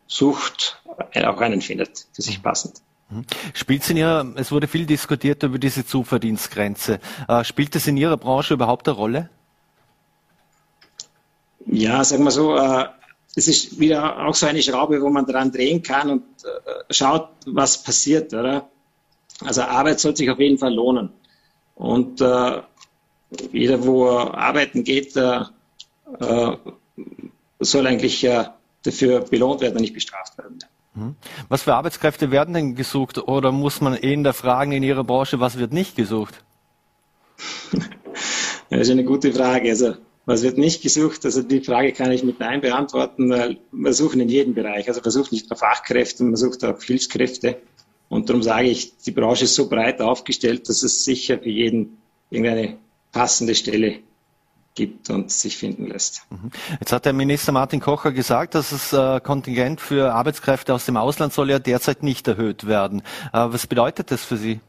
sucht, 0.07 0.83
auch 0.87 1.41
einen 1.41 1.63
findet, 1.63 2.07
für 2.13 2.21
sich 2.21 2.43
passend. 2.43 2.83
Mhm. 3.09 3.25
Spielt 3.55 3.83
es 3.83 3.89
in 3.89 3.97
Ihrer, 3.97 4.27
es 4.37 4.53
wurde 4.53 4.69
viel 4.69 4.85
diskutiert 4.85 5.43
über 5.43 5.59
diese 5.59 5.87
Zuverdienstgrenze. 5.87 7.01
Äh, 7.27 7.43
spielt 7.45 7.75
es 7.75 7.87
in 7.87 7.97
Ihrer 7.97 8.19
Branche 8.19 8.53
überhaupt 8.53 8.87
eine 8.87 8.99
Rolle? 8.99 9.31
Ja, 11.65 12.05
sagen 12.05 12.25
wir 12.25 12.33
so, 12.33 12.55
äh, 12.55 12.89
es 13.35 13.49
ist 13.49 13.81
wieder 13.81 14.27
auch 14.27 14.35
so 14.35 14.45
eine 14.45 14.63
Schraube, 14.63 15.01
wo 15.01 15.09
man 15.09 15.25
dran 15.25 15.53
drehen 15.53 15.83
kann 15.83 16.11
und 16.11 16.23
äh, 16.45 16.93
schaut, 16.93 17.31
was 17.47 17.83
passiert, 17.83 18.35
oder? 18.35 18.69
Also 19.43 19.63
Arbeit 19.63 20.01
soll 20.01 20.15
sich 20.15 20.29
auf 20.29 20.39
jeden 20.39 20.59
Fall 20.59 20.75
lohnen. 20.75 21.09
Und 21.77 22.21
äh, 22.21 22.61
jeder, 23.53 23.87
wo 23.87 24.11
arbeiten 24.11 24.85
geht, 24.85 25.17
äh, 25.17 25.41
äh, 26.21 26.57
soll 27.61 27.87
eigentlich 27.87 28.25
äh, 28.25 28.45
dafür 28.83 29.21
belohnt 29.21 29.61
werden 29.61 29.77
und 29.77 29.83
nicht 29.83 29.95
bestraft 29.95 30.39
werden. 30.39 30.59
Mhm. 30.95 31.17
Was 31.49 31.63
für 31.63 31.75
Arbeitskräfte 31.75 32.31
werden 32.31 32.55
denn 32.55 32.75
gesucht 32.75 33.19
oder 33.19 33.53
muss 33.53 33.81
man 33.81 33.95
eh 33.95 34.13
in 34.13 34.25
der 34.25 34.35
Fragen 34.35 34.73
in 34.73 34.83
Ihrer 34.83 35.05
Branche, 35.05 35.41
was 35.41 35.59
wird 35.59 35.73
nicht 35.73 35.97
gesucht? 35.97 36.45
das 38.71 38.81
ist 38.81 38.91
eine 38.91 39.05
gute 39.05 39.33
Frage. 39.33 39.71
Also 39.71 39.95
was 40.25 40.43
wird 40.43 40.59
nicht 40.59 40.83
gesucht? 40.83 41.25
Also 41.25 41.43
die 41.43 41.61
Frage 41.61 41.93
kann 41.93 42.13
ich 42.13 42.23
mit 42.23 42.39
Nein 42.39 42.61
beantworten. 42.61 43.59
Wir 43.73 43.93
suchen 43.93 44.21
in 44.21 44.29
jedem 44.29 44.55
Bereich. 44.55 44.89
Also 44.89 45.05
wir 45.05 45.11
suchen 45.11 45.31
nicht 45.33 45.51
nur 45.51 45.57
Fachkräfte, 45.57 46.23
man 46.25 46.37
sucht 46.37 46.65
auch 46.65 46.81
Hilfskräfte. 46.81 47.57
Und 48.09 48.29
darum 48.29 48.43
sage 48.43 48.69
ich, 48.69 48.97
die 48.99 49.11
Branche 49.11 49.45
ist 49.45 49.55
so 49.55 49.69
breit 49.69 50.01
aufgestellt, 50.01 50.69
dass 50.69 50.83
es 50.83 51.05
sicher 51.05 51.39
für 51.39 51.49
jeden 51.49 51.99
irgendeine 52.31 52.77
passende 53.11 53.55
Stelle 53.55 54.01
gibt 54.75 55.11
und 55.11 55.31
sich 55.31 55.57
finden 55.57 55.87
lässt. 55.87 56.23
Mhm. 56.31 56.51
Jetzt 56.81 56.93
hat 56.93 57.05
der 57.05 57.13
Minister 57.13 57.53
Martin 57.53 57.81
Kocher 57.81 58.13
gesagt, 58.13 58.55
dass 58.55 58.71
das 58.71 58.93
äh, 58.93 59.21
Kontingent 59.21 59.81
für 59.81 60.13
Arbeitskräfte 60.15 60.73
aus 60.75 60.87
dem 60.87 60.97
Ausland 60.97 61.33
soll 61.33 61.51
ja 61.51 61.59
derzeit 61.59 62.03
nicht 62.03 62.27
erhöht 62.29 62.67
werden. 62.67 63.03
Äh, 63.33 63.47
was 63.49 63.67
bedeutet 63.67 64.11
das 64.11 64.25
für 64.25 64.37
Sie? 64.37 64.61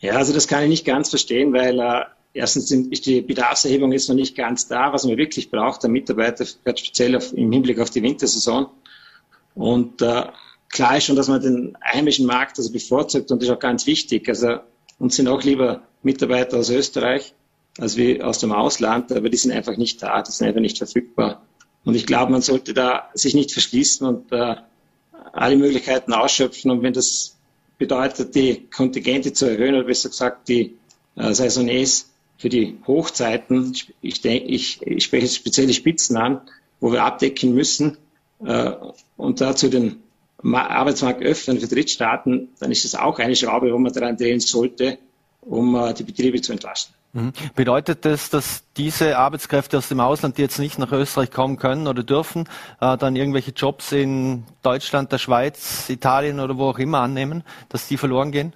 Ja, 0.00 0.14
also 0.14 0.32
das 0.32 0.48
kann 0.48 0.62
ich 0.62 0.70
nicht 0.70 0.86
ganz 0.86 1.10
verstehen, 1.10 1.52
weil 1.52 1.78
äh, 1.78 2.04
erstens 2.32 2.70
ist 2.70 3.04
die 3.04 3.20
Bedarfserhebung 3.20 3.92
jetzt 3.92 4.08
noch 4.08 4.16
nicht 4.16 4.34
ganz 4.34 4.66
da, 4.66 4.92
was 4.92 5.04
man 5.04 5.18
wirklich 5.18 5.50
braucht, 5.50 5.82
der 5.82 5.90
Mitarbeiter 5.90 6.46
speziell 6.46 7.16
auf, 7.16 7.32
im 7.34 7.52
Hinblick 7.52 7.78
auf 7.78 7.90
die 7.90 8.02
Wintersaison. 8.02 8.68
Und 9.54 10.00
äh, 10.00 10.24
klar 10.70 10.96
ist 10.96 11.04
schon, 11.04 11.16
dass 11.16 11.28
man 11.28 11.42
den 11.42 11.76
heimischen 11.84 12.24
Markt 12.24 12.58
also 12.58 12.72
bevorzugt 12.72 13.30
und 13.30 13.42
das 13.42 13.48
ist 13.48 13.54
auch 13.54 13.60
ganz 13.60 13.86
wichtig. 13.86 14.26
Also 14.28 14.60
uns 14.98 15.16
sind 15.16 15.28
auch 15.28 15.42
lieber 15.42 15.82
Mitarbeiter 16.02 16.56
aus 16.56 16.70
Österreich 16.70 17.34
als 17.78 17.96
wie 17.96 18.22
aus 18.22 18.38
dem 18.38 18.52
Ausland, 18.52 19.12
aber 19.12 19.28
die 19.28 19.36
sind 19.36 19.52
einfach 19.52 19.76
nicht 19.76 20.02
da, 20.02 20.22
die 20.22 20.32
sind 20.32 20.46
einfach 20.46 20.60
nicht 20.60 20.78
verfügbar. 20.78 21.42
Und 21.84 21.94
ich 21.94 22.06
glaube, 22.06 22.32
man 22.32 22.42
sollte 22.42 22.74
da 22.74 23.08
sich 23.14 23.34
nicht 23.34 23.52
verschließen 23.52 24.06
und 24.06 24.32
äh, 24.32 24.56
alle 25.32 25.56
Möglichkeiten 25.56 26.12
ausschöpfen. 26.12 26.70
Und 26.70 26.82
wenn 26.82 26.92
das 26.92 27.36
bedeutet, 27.78 28.34
die 28.34 28.66
Kontingente 28.66 29.32
zu 29.32 29.46
erhöhen 29.46 29.74
oder 29.74 29.84
besser 29.84 30.10
gesagt 30.10 30.48
die 30.48 30.76
äh, 31.16 31.32
Saisonniers 31.32 32.10
für 32.36 32.48
die 32.48 32.78
Hochzeiten. 32.86 33.74
Ich, 34.00 34.20
denke, 34.20 34.46
ich, 34.46 34.80
ich 34.82 35.04
spreche 35.04 35.28
spezielle 35.28 35.72
Spitzen 35.72 36.16
an, 36.16 36.40
wo 36.80 36.92
wir 36.92 37.04
abdecken 37.04 37.54
müssen 37.54 37.98
äh, 38.44 38.72
und 39.16 39.40
dazu 39.40 39.68
den 39.68 40.02
Arbeitsmarkt 40.42 41.22
öffnen 41.22 41.60
für 41.60 41.66
Drittstaaten, 41.66 42.48
dann 42.58 42.72
ist 42.72 42.86
es 42.86 42.94
auch 42.94 43.18
eine 43.18 43.36
Schraube, 43.36 43.72
wo 43.72 43.78
man 43.78 43.92
daran 43.92 44.16
drehen 44.16 44.40
sollte, 44.40 44.98
um 45.42 45.74
äh, 45.74 45.92
die 45.92 46.04
Betriebe 46.04 46.40
zu 46.40 46.52
entlasten. 46.52 46.94
Mhm. 47.12 47.32
Bedeutet 47.56 48.04
das, 48.04 48.30
dass 48.30 48.62
diese 48.76 49.18
Arbeitskräfte 49.18 49.78
aus 49.78 49.88
dem 49.88 49.98
Ausland, 49.98 50.38
die 50.38 50.42
jetzt 50.42 50.58
nicht 50.58 50.78
nach 50.78 50.92
Österreich 50.92 51.30
kommen 51.30 51.56
können 51.56 51.88
oder 51.88 52.04
dürfen, 52.04 52.48
äh, 52.80 52.96
dann 52.96 53.16
irgendwelche 53.16 53.50
Jobs 53.50 53.90
in 53.90 54.44
Deutschland, 54.62 55.10
der 55.10 55.18
Schweiz, 55.18 55.88
Italien 55.88 56.38
oder 56.38 56.56
wo 56.56 56.68
auch 56.68 56.78
immer 56.78 57.00
annehmen, 57.00 57.42
dass 57.68 57.88
die 57.88 57.96
verloren 57.96 58.30
gehen? 58.30 58.54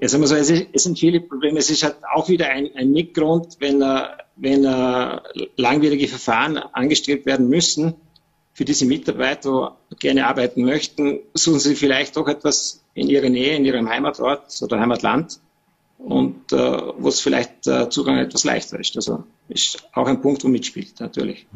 Ja, 0.00 0.08
sagen 0.08 0.22
wir 0.22 0.28
so, 0.28 0.36
es, 0.36 0.50
ist, 0.50 0.68
es 0.72 0.84
sind 0.84 0.98
viele 0.98 1.20
Probleme. 1.20 1.58
Es 1.58 1.68
ist 1.68 1.82
halt 1.82 1.96
auch 2.14 2.28
wieder 2.28 2.48
ein, 2.48 2.70
ein 2.76 2.92
Mitgrund, 2.92 3.56
wenn, 3.58 3.82
äh, 3.82 4.02
wenn 4.36 4.64
äh, 4.64 5.20
langwierige 5.56 6.06
Verfahren 6.06 6.58
angestrebt 6.58 7.26
werden 7.26 7.48
müssen 7.48 7.94
für 8.52 8.64
diese 8.64 8.86
Mitarbeiter, 8.86 9.76
die 9.90 9.96
gerne 9.96 10.28
arbeiten 10.28 10.64
möchten, 10.64 11.20
suchen 11.34 11.58
sie 11.58 11.74
vielleicht 11.74 12.16
doch 12.16 12.28
etwas 12.28 12.84
in 12.94 13.08
ihrer 13.08 13.30
Nähe, 13.30 13.56
in 13.56 13.64
ihrem 13.64 13.88
Heimatort 13.88 14.62
oder 14.62 14.78
Heimatland 14.78 15.40
und 16.04 16.52
äh, 16.52 16.56
wo 16.56 17.08
es 17.08 17.20
vielleicht 17.20 17.66
äh, 17.66 17.88
Zugang 17.90 18.16
etwas 18.18 18.44
leichter 18.44 18.80
ist. 18.80 18.96
Also 18.96 19.24
ist 19.48 19.86
auch 19.92 20.06
ein 20.06 20.20
Punkt, 20.20 20.42
wo 20.44 20.48
mitspielt 20.48 20.98
natürlich. 21.00 21.46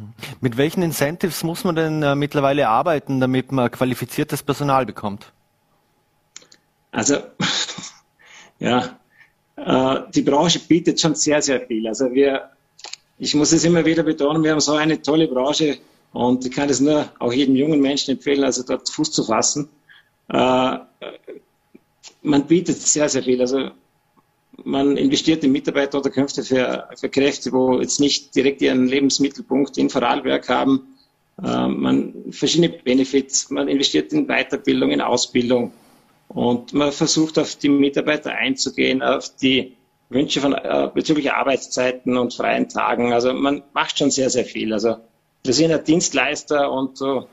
Mit 0.40 0.56
welchen 0.56 0.82
Incentives 0.82 1.42
muss 1.42 1.64
man 1.64 1.74
denn 1.74 2.02
äh, 2.02 2.14
mittlerweile 2.14 2.68
arbeiten, 2.68 3.20
damit 3.20 3.52
man 3.52 3.70
qualifiziertes 3.70 4.42
Personal 4.42 4.86
bekommt? 4.86 5.32
Also 6.92 7.16
ja, 8.58 8.98
äh, 9.56 10.00
die 10.14 10.22
Branche 10.22 10.60
bietet 10.60 11.00
schon 11.00 11.14
sehr, 11.14 11.40
sehr 11.40 11.66
viel. 11.66 11.88
Also 11.88 12.12
wir, 12.12 12.50
ich 13.18 13.34
muss 13.34 13.52
es 13.52 13.64
immer 13.64 13.84
wieder 13.84 14.02
betonen, 14.02 14.42
wir 14.44 14.52
haben 14.52 14.60
so 14.60 14.72
eine 14.72 15.00
tolle 15.00 15.26
Branche 15.26 15.78
und 16.12 16.44
ich 16.44 16.52
kann 16.52 16.68
es 16.68 16.80
nur 16.80 17.08
auch 17.18 17.32
jedem 17.32 17.56
jungen 17.56 17.80
Menschen 17.80 18.12
empfehlen, 18.12 18.44
also 18.44 18.62
dort 18.62 18.88
Fuß 18.88 19.10
zu 19.10 19.24
fassen. 19.24 19.68
Äh, 20.28 20.78
man 22.22 22.46
bietet 22.46 22.76
sehr, 22.80 23.08
sehr 23.08 23.22
viel. 23.22 23.40
Also 23.40 23.70
man 24.62 24.96
investiert 24.96 25.42
in 25.44 25.52
Mitarbeiterunterkünfte 25.52 26.42
für, 26.42 26.88
für 26.96 27.08
Kräfte, 27.08 27.52
wo 27.52 27.80
jetzt 27.80 28.00
nicht 28.00 28.34
direkt 28.34 28.62
ihren 28.62 28.86
Lebensmittelpunkt 28.86 29.76
in 29.78 29.90
Vorarlberg 29.90 30.48
haben. 30.48 30.96
Äh, 31.42 31.68
man 31.68 32.14
verschiedene 32.30 32.68
Benefits, 32.68 33.50
man 33.50 33.68
investiert 33.68 34.12
in 34.12 34.26
Weiterbildung, 34.26 34.90
in 34.90 35.00
Ausbildung 35.00 35.72
und 36.28 36.72
man 36.72 36.92
versucht 36.92 37.38
auf 37.38 37.56
die 37.56 37.68
Mitarbeiter 37.68 38.32
einzugehen, 38.32 39.02
auf 39.02 39.34
die 39.36 39.76
Wünsche 40.08 40.40
von 40.40 40.52
äh, 40.52 40.90
bezüglich 40.92 41.32
Arbeitszeiten 41.32 42.16
und 42.16 42.34
freien 42.34 42.68
Tagen. 42.68 43.12
Also 43.12 43.32
man 43.32 43.62
macht 43.72 43.98
schon 43.98 44.10
sehr, 44.10 44.30
sehr 44.30 44.44
viel. 44.44 44.72
Also 44.72 44.96
wir 45.42 45.54
sind 45.54 45.72
ein 45.72 45.84
Dienstleister 45.84 46.70
und 46.70 46.96
so 46.96 47.28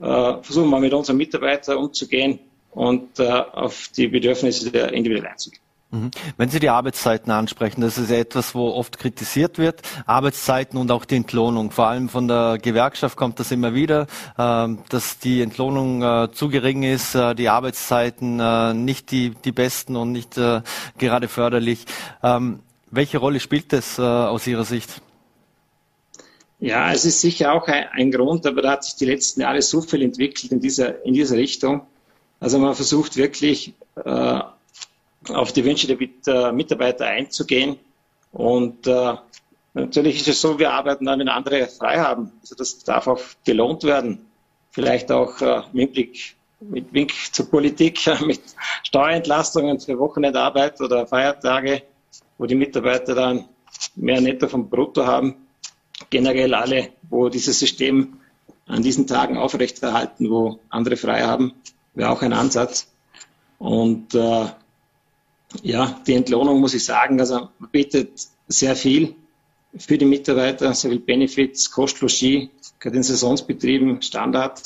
äh, 0.00 0.42
versuchen 0.42 0.70
wir 0.70 0.80
mit 0.80 0.92
unseren 0.92 1.16
Mitarbeitern 1.16 1.78
umzugehen 1.78 2.38
und 2.70 3.18
äh, 3.18 3.24
auf 3.24 3.90
die 3.96 4.08
Bedürfnisse 4.08 4.70
der 4.70 4.92
individuell 4.92 5.26
einzugehen. 5.26 5.62
Mhm. 5.90 6.10
Wenn 6.36 6.48
Sie 6.48 6.58
die 6.58 6.68
Arbeitszeiten 6.68 7.30
ansprechen, 7.30 7.80
das 7.80 7.96
ist 7.96 8.10
etwas, 8.10 8.54
wo 8.54 8.70
oft 8.70 8.98
kritisiert 8.98 9.58
wird. 9.58 9.82
Arbeitszeiten 10.04 10.78
und 10.78 10.90
auch 10.90 11.04
die 11.04 11.16
Entlohnung. 11.16 11.70
Vor 11.70 11.86
allem 11.86 12.08
von 12.08 12.26
der 12.26 12.58
Gewerkschaft 12.60 13.16
kommt 13.16 13.38
das 13.38 13.52
immer 13.52 13.72
wieder, 13.72 14.06
ähm, 14.36 14.80
dass 14.88 15.18
die 15.20 15.42
Entlohnung 15.42 16.02
äh, 16.02 16.28
zu 16.32 16.48
gering 16.48 16.82
ist, 16.82 17.14
äh, 17.14 17.34
die 17.34 17.48
Arbeitszeiten 17.48 18.40
äh, 18.40 18.74
nicht 18.74 19.12
die, 19.12 19.30
die 19.44 19.52
besten 19.52 19.96
und 19.96 20.12
nicht 20.12 20.34
gerade 20.98 21.28
förderlich. 21.28 21.84
Ähm, 22.22 22.60
welche 22.90 23.18
Rolle 23.18 23.40
spielt 23.40 23.72
das 23.72 23.98
aus 23.98 24.46
Ihrer 24.46 24.64
Sicht? 24.64 25.02
Ja, 26.60 26.92
es 26.92 27.04
ist 27.04 27.20
sicher 27.20 27.52
auch 27.52 27.66
ein, 27.68 28.10
Grund, 28.10 28.46
aber 28.46 28.62
da 28.62 28.72
hat 28.72 28.84
sich 28.84 28.96
die 28.96 29.06
letzten 29.06 29.40
Jahre 29.40 29.62
so 29.62 29.80
viel 29.80 30.02
entwickelt 30.02 30.52
in 30.52 30.60
dieser, 30.60 31.04
in 31.04 31.14
dieser 31.14 31.36
Richtung. 31.36 31.82
Also 32.40 32.58
man 32.58 32.74
versucht 32.74 33.16
wirklich, 33.16 33.74
auf 35.30 35.52
die 35.52 35.64
Wünsche 35.64 35.86
der 35.86 36.52
Mitarbeiter 36.52 37.06
einzugehen. 37.06 37.78
Und 38.32 38.86
äh, 38.86 39.14
natürlich 39.74 40.16
ist 40.16 40.28
es 40.28 40.40
so, 40.40 40.58
wir 40.58 40.72
arbeiten 40.72 41.06
dann, 41.06 41.20
wenn 41.20 41.28
andere 41.28 41.66
frei 41.66 41.98
haben. 41.98 42.32
Also 42.40 42.54
das 42.54 42.78
darf 42.84 43.06
auch 43.06 43.20
gelohnt 43.44 43.84
werden. 43.84 44.26
Vielleicht 44.70 45.10
auch 45.10 45.40
äh, 45.40 45.62
mit 45.72 45.92
Blick 45.92 46.36
mit 46.60 46.92
Wink 46.92 47.12
zur 47.32 47.50
Politik, 47.50 48.00
mit 48.26 48.40
Steuerentlastungen 48.82 49.80
für 49.80 49.98
Wochenendarbeit 49.98 50.80
oder 50.80 51.06
Feiertage, 51.06 51.82
wo 52.38 52.46
die 52.46 52.54
Mitarbeiter 52.54 53.14
dann 53.14 53.46
mehr 53.94 54.20
Netto 54.20 54.48
vom 54.48 54.68
Brutto 54.68 55.06
haben. 55.06 55.36
Generell 56.10 56.54
alle, 56.54 56.90
wo 57.08 57.28
dieses 57.28 57.58
System 57.58 58.20
an 58.66 58.82
diesen 58.82 59.06
Tagen 59.06 59.38
aufrechterhalten, 59.38 60.30
wo 60.30 60.58
andere 60.68 60.96
frei 60.96 61.22
haben, 61.22 61.52
wäre 61.94 62.10
auch 62.10 62.22
ein 62.22 62.32
Ansatz. 62.32 62.92
Und 63.58 64.14
äh, 64.14 64.46
ja, 65.62 66.00
die 66.06 66.14
Entlohnung 66.14 66.60
muss 66.60 66.74
ich 66.74 66.84
sagen, 66.84 67.20
also 67.20 67.48
man 67.58 67.70
bietet 67.70 68.10
sehr 68.48 68.76
viel 68.76 69.14
für 69.76 69.98
die 69.98 70.04
Mitarbeiter, 70.04 70.72
sehr 70.74 70.90
viel 70.90 71.00
Benefits, 71.00 71.70
Kostlogie, 71.70 72.50
gerade 72.80 72.96
in 72.96 73.02
Saisonsbetrieben 73.02 74.02
Standard, 74.02 74.62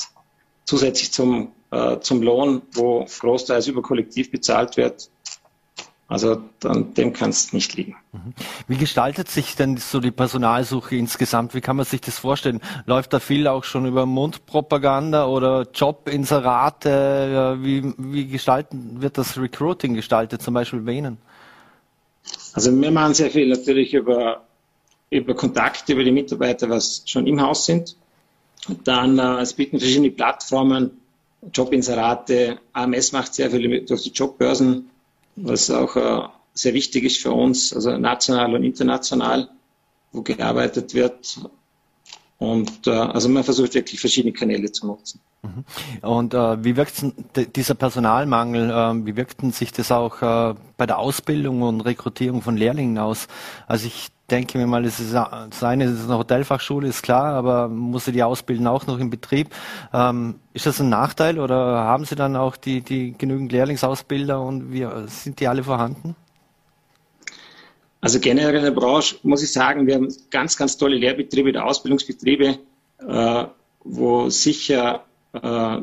zusätzlich 0.65 1.11
zum, 1.11 1.51
äh, 1.71 1.99
zum 1.99 2.21
Lohn, 2.21 2.61
wo 2.73 3.05
großteils 3.05 3.67
über 3.67 3.81
Kollektiv 3.81 4.31
bezahlt 4.31 4.77
wird. 4.77 5.09
Also 6.11 6.41
dann, 6.59 6.93
dem 6.93 7.13
kann 7.13 7.29
es 7.29 7.53
nicht 7.53 7.73
liegen. 7.75 7.95
Mhm. 8.11 8.33
Wie 8.67 8.75
gestaltet 8.75 9.29
sich 9.29 9.55
denn 9.55 9.77
so 9.77 10.01
die 10.01 10.11
Personalsuche 10.11 10.97
insgesamt? 10.97 11.55
Wie 11.55 11.61
kann 11.61 11.77
man 11.77 11.85
sich 11.85 12.01
das 12.01 12.19
vorstellen? 12.19 12.59
Läuft 12.85 13.13
da 13.13 13.21
viel 13.21 13.47
auch 13.47 13.63
schon 13.63 13.85
über 13.85 14.05
Mundpropaganda 14.05 15.25
oder 15.25 15.69
Jobinserate? 15.73 17.59
Wie, 17.61 17.93
wie 17.97 18.27
gestalten, 18.27 19.01
wird 19.01 19.17
das 19.17 19.37
Recruiting 19.37 19.93
gestaltet, 19.93 20.41
zum 20.41 20.53
Beispiel 20.53 20.81
bei 20.81 20.91
Ihnen? 20.91 21.17
Also 22.51 22.75
wir 22.75 22.91
machen 22.91 23.13
sehr 23.13 23.31
viel 23.31 23.47
natürlich 23.47 23.93
über, 23.93 24.41
über 25.11 25.33
Kontakte, 25.33 25.93
über 25.93 26.03
die 26.03 26.11
Mitarbeiter, 26.11 26.69
was 26.69 27.03
schon 27.05 27.25
im 27.25 27.39
Haus 27.39 27.65
sind. 27.65 27.95
Und 28.67 28.85
dann, 28.85 29.17
äh, 29.17 29.39
es 29.39 29.53
bieten 29.53 29.79
verschiedene 29.79 30.11
Plattformen, 30.11 30.91
Jobinserate, 31.53 32.59
AMS 32.73 33.13
macht 33.13 33.33
sehr 33.33 33.49
viel 33.49 33.85
durch 33.85 34.03
die 34.03 34.11
Jobbörsen 34.11 34.89
was 35.35 35.69
auch 35.69 35.95
äh, 35.95 36.27
sehr 36.53 36.73
wichtig 36.73 37.03
ist 37.03 37.21
für 37.21 37.31
uns, 37.31 37.73
also 37.73 37.97
national 37.97 38.55
und 38.55 38.63
international, 38.63 39.49
wo 40.11 40.21
gearbeitet 40.21 40.93
wird. 40.93 41.39
Und 42.41 42.87
äh, 42.87 42.89
also 42.89 43.29
man 43.29 43.43
versucht 43.43 43.75
wirklich 43.75 43.99
verschiedene 43.99 44.33
Kanäle 44.33 44.71
zu 44.71 44.87
nutzen. 44.87 45.19
Mhm. 45.43 45.63
Und 46.01 46.33
äh, 46.33 46.63
wie 46.63 46.75
wirkt 46.75 47.05
dieser 47.55 47.75
Personalmangel, 47.75 48.71
äh, 48.71 49.05
wie 49.05 49.15
wirkt 49.15 49.41
sich 49.53 49.71
das 49.71 49.91
auch 49.91 50.23
äh, 50.23 50.55
bei 50.75 50.87
der 50.87 50.97
Ausbildung 50.97 51.61
und 51.61 51.81
Rekrutierung 51.81 52.41
von 52.41 52.57
Lehrlingen 52.57 52.97
aus? 52.97 53.27
Also 53.67 53.85
ich 53.85 54.07
denke 54.31 54.57
mir 54.57 54.65
mal, 54.65 54.83
es 54.85 54.99
ist 54.99 55.13
das 55.13 55.63
eine 55.63 55.83
ist 55.83 56.05
eine 56.05 56.17
Hotelfachschule, 56.17 56.87
ist 56.87 57.03
klar, 57.03 57.35
aber 57.35 57.67
muss 57.67 58.05
sie 58.05 58.11
die 58.11 58.23
ausbilden 58.23 58.65
auch 58.65 58.87
noch 58.87 58.97
im 58.97 59.11
Betrieb. 59.11 59.49
Ähm, 59.93 60.39
ist 60.53 60.65
das 60.65 60.81
ein 60.81 60.89
Nachteil 60.89 61.37
oder 61.37 61.55
haben 61.83 62.05
Sie 62.05 62.15
dann 62.15 62.35
auch 62.35 62.57
die, 62.57 62.81
die 62.81 63.13
genügend 63.15 63.51
Lehrlingsausbilder 63.51 64.41
und 64.41 64.73
wie, 64.73 64.87
sind 65.05 65.39
die 65.39 65.47
alle 65.47 65.63
vorhanden? 65.63 66.15
Also 68.01 68.19
generell 68.19 68.55
in 68.55 68.63
der 68.63 68.71
Branche 68.71 69.17
muss 69.23 69.43
ich 69.43 69.51
sagen, 69.51 69.85
wir 69.85 69.95
haben 69.95 70.13
ganz, 70.31 70.57
ganz 70.57 70.77
tolle 70.77 70.97
Lehrbetriebe, 70.97 71.63
Ausbildungsbetriebe, 71.63 72.57
äh, 73.07 73.45
wo 73.83 74.29
sicher 74.29 75.05
äh, 75.33 75.77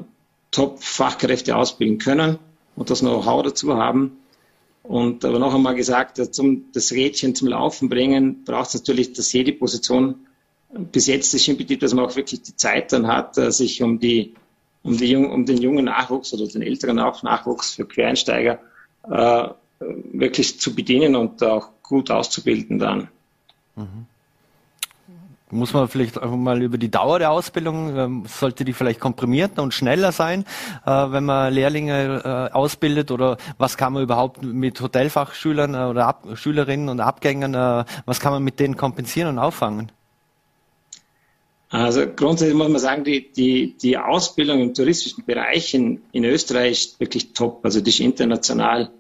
Top-Fachkräfte 0.51 1.57
ausbilden 1.57 1.99
können 1.99 2.39
und 2.75 2.91
das 2.91 3.01
Know-how 3.01 3.45
dazu 3.45 3.77
haben. 3.77 4.19
Und 4.83 5.25
aber 5.25 5.39
noch 5.39 5.55
einmal 5.55 5.75
gesagt, 5.75 6.35
zum, 6.35 6.65
das 6.73 6.93
Rädchen 6.93 7.35
zum 7.35 7.49
Laufen 7.49 7.89
bringen, 7.89 8.45
braucht 8.45 8.69
es 8.69 8.75
natürlich, 8.75 9.13
dass 9.13 9.33
jede 9.33 9.53
Position 9.53 10.17
bis 10.71 11.07
jetzt 11.07 11.33
ist 11.35 11.47
im 11.49 11.57
Betrieb, 11.57 11.81
dass 11.81 11.95
man 11.95 12.05
auch 12.05 12.17
wirklich 12.17 12.43
die 12.43 12.57
Zeit 12.57 12.93
dann 12.93 13.07
hat, 13.07 13.39
äh, 13.39 13.53
sich 13.53 13.83
um 13.83 14.01
die 14.01 14.35
um, 14.83 14.97
die, 14.97 15.17
um 15.17 15.45
den 15.45 15.59
jungen 15.59 15.87
Nachwuchs 15.87 16.33
oder 16.33 16.47
den 16.47 16.63
älteren 16.63 16.97
Nachwuchs 16.97 17.75
für 17.75 17.87
Quereinsteiger 17.87 18.61
äh, 19.11 19.49
wirklich 19.81 20.61
zu 20.61 20.75
bedienen 20.75 21.17
und 21.17 21.43
auch 21.43 21.71
gut 21.83 22.11
auszubilden 22.11 22.79
dann. 22.79 23.09
Mhm. 23.77 24.07
Muss 25.51 25.73
man 25.73 25.89
vielleicht 25.89 26.19
einfach 26.19 26.37
mal 26.37 26.63
über 26.63 26.77
die 26.77 26.91
Dauer 26.91 27.19
der 27.19 27.31
Ausbildung, 27.31 27.97
ähm, 27.97 28.25
sollte 28.27 28.67
die 28.67 28.75
vielleicht 28.75 29.01
komprimierter 29.01 29.63
und 29.63 29.73
schneller 29.73 30.13
sein, 30.13 30.45
äh, 30.85 30.91
wenn 30.91 31.25
man 31.25 31.55
Lehrlinge 31.55 32.51
äh, 32.53 32.55
ausbildet 32.55 33.11
oder 33.11 33.39
was 33.57 33.79
kann 33.79 33.95
man 33.95 34.03
überhaupt 34.03 34.43
mit 34.43 34.79
Hotelfachschülern 34.79 35.75
äh, 35.75 35.79
oder 35.79 36.07
Ab 36.07 36.27
Schülerinnen 36.35 36.91
und 36.91 37.01
Abgängern, 37.01 37.87
was 38.05 38.21
kann 38.21 38.33
man 38.33 38.45
mit 38.45 38.61
denen 38.61 38.77
kompensieren 38.77 39.31
und 39.31 39.39
auffangen? 39.39 39.91
Also 41.71 42.07
grundsätzlich 42.07 42.57
muss 42.57 42.69
man 42.69 42.81
sagen, 42.81 43.05
die, 43.05 43.31
die, 43.31 43.77
die 43.77 43.99
Ausbildung 43.99 44.61
im 44.61 44.75
touristischen 44.75 45.25
Bereich 45.25 45.75
in, 45.75 46.01
in 46.13 46.25
Österreich 46.25 46.73
ist 46.73 47.01
wirklich 47.01 47.35
top. 47.35 47.61
Also 47.63 47.81
die 47.81 47.91
ist 47.91 48.01
international 48.01 48.91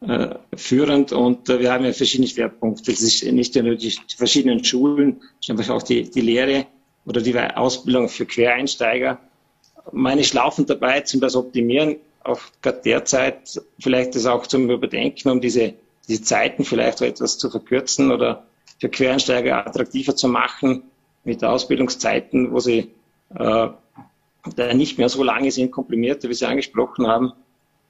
äh, 0.00 0.36
führend 0.54 1.12
und 1.12 1.48
äh, 1.48 1.58
wir 1.60 1.72
haben 1.72 1.84
ja 1.84 1.92
verschiedene 1.92 2.28
Schwerpunkte. 2.28 2.92
Das 2.92 3.00
ist 3.00 3.24
nicht 3.24 3.54
nur 3.56 3.74
die, 3.74 3.88
die 3.88 4.16
verschiedenen 4.16 4.62
Schulen, 4.64 5.20
es 5.40 5.48
ist 5.48 5.50
einfach 5.50 5.74
auch 5.74 5.82
die, 5.82 6.08
die 6.08 6.20
Lehre 6.20 6.66
oder 7.04 7.20
die 7.20 7.36
Ausbildung 7.38 8.08
für 8.08 8.26
Quereinsteiger. 8.26 9.18
Meine 9.90 10.22
Schlaufen 10.22 10.66
dabei 10.66 11.00
zum 11.00 11.20
das 11.20 11.34
Optimieren, 11.34 11.96
auch 12.22 12.40
gerade 12.62 12.82
derzeit 12.84 13.60
vielleicht 13.80 14.14
das 14.14 14.26
auch 14.26 14.46
zum 14.46 14.70
Überdenken, 14.70 15.30
um 15.30 15.40
diese, 15.40 15.74
diese 16.06 16.22
Zeiten 16.22 16.64
vielleicht 16.64 17.00
etwas 17.00 17.38
zu 17.38 17.50
verkürzen 17.50 18.12
oder 18.12 18.44
für 18.78 18.88
Quereinsteiger 18.88 19.66
attraktiver 19.66 20.14
zu 20.14 20.28
machen 20.28 20.82
mit 21.24 21.42
Ausbildungszeiten, 21.42 22.52
wo 22.52 22.60
sie 22.60 22.90
äh, 23.34 23.68
da 24.54 24.74
nicht 24.74 24.98
mehr 24.98 25.08
so 25.08 25.22
lange 25.22 25.50
sind, 25.50 25.72
komprimierte, 25.72 26.28
wie 26.28 26.34
Sie 26.34 26.46
angesprochen 26.46 27.06
haben. 27.06 27.32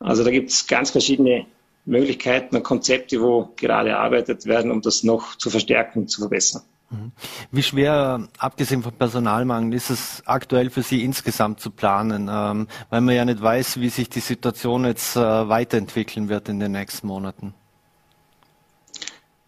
Also 0.00 0.24
da 0.24 0.30
gibt 0.30 0.50
es 0.50 0.66
ganz 0.66 0.90
verschiedene 0.90 1.46
Möglichkeiten 1.84 2.56
und 2.56 2.62
Konzepte, 2.62 3.20
wo 3.20 3.52
gerade 3.56 3.90
erarbeitet 3.90 4.46
werden, 4.46 4.70
um 4.70 4.82
das 4.82 5.02
noch 5.02 5.36
zu 5.36 5.50
verstärken 5.50 6.00
und 6.00 6.10
zu 6.10 6.20
verbessern. 6.20 6.62
Mhm. 6.90 7.12
Wie 7.50 7.62
schwer, 7.62 8.28
abgesehen 8.38 8.82
vom 8.82 8.92
Personalmangel, 8.92 9.74
ist 9.74 9.90
es 9.90 10.22
aktuell 10.26 10.70
für 10.70 10.82
Sie 10.82 11.04
insgesamt 11.04 11.60
zu 11.60 11.70
planen, 11.70 12.30
ähm, 12.30 12.68
weil 12.88 13.00
man 13.02 13.14
ja 13.14 13.24
nicht 13.24 13.42
weiß, 13.42 13.80
wie 13.80 13.90
sich 13.90 14.08
die 14.08 14.20
Situation 14.20 14.84
jetzt 14.84 15.16
äh, 15.16 15.20
weiterentwickeln 15.20 16.28
wird 16.28 16.48
in 16.48 16.60
den 16.60 16.72
nächsten 16.72 17.06
Monaten? 17.06 17.54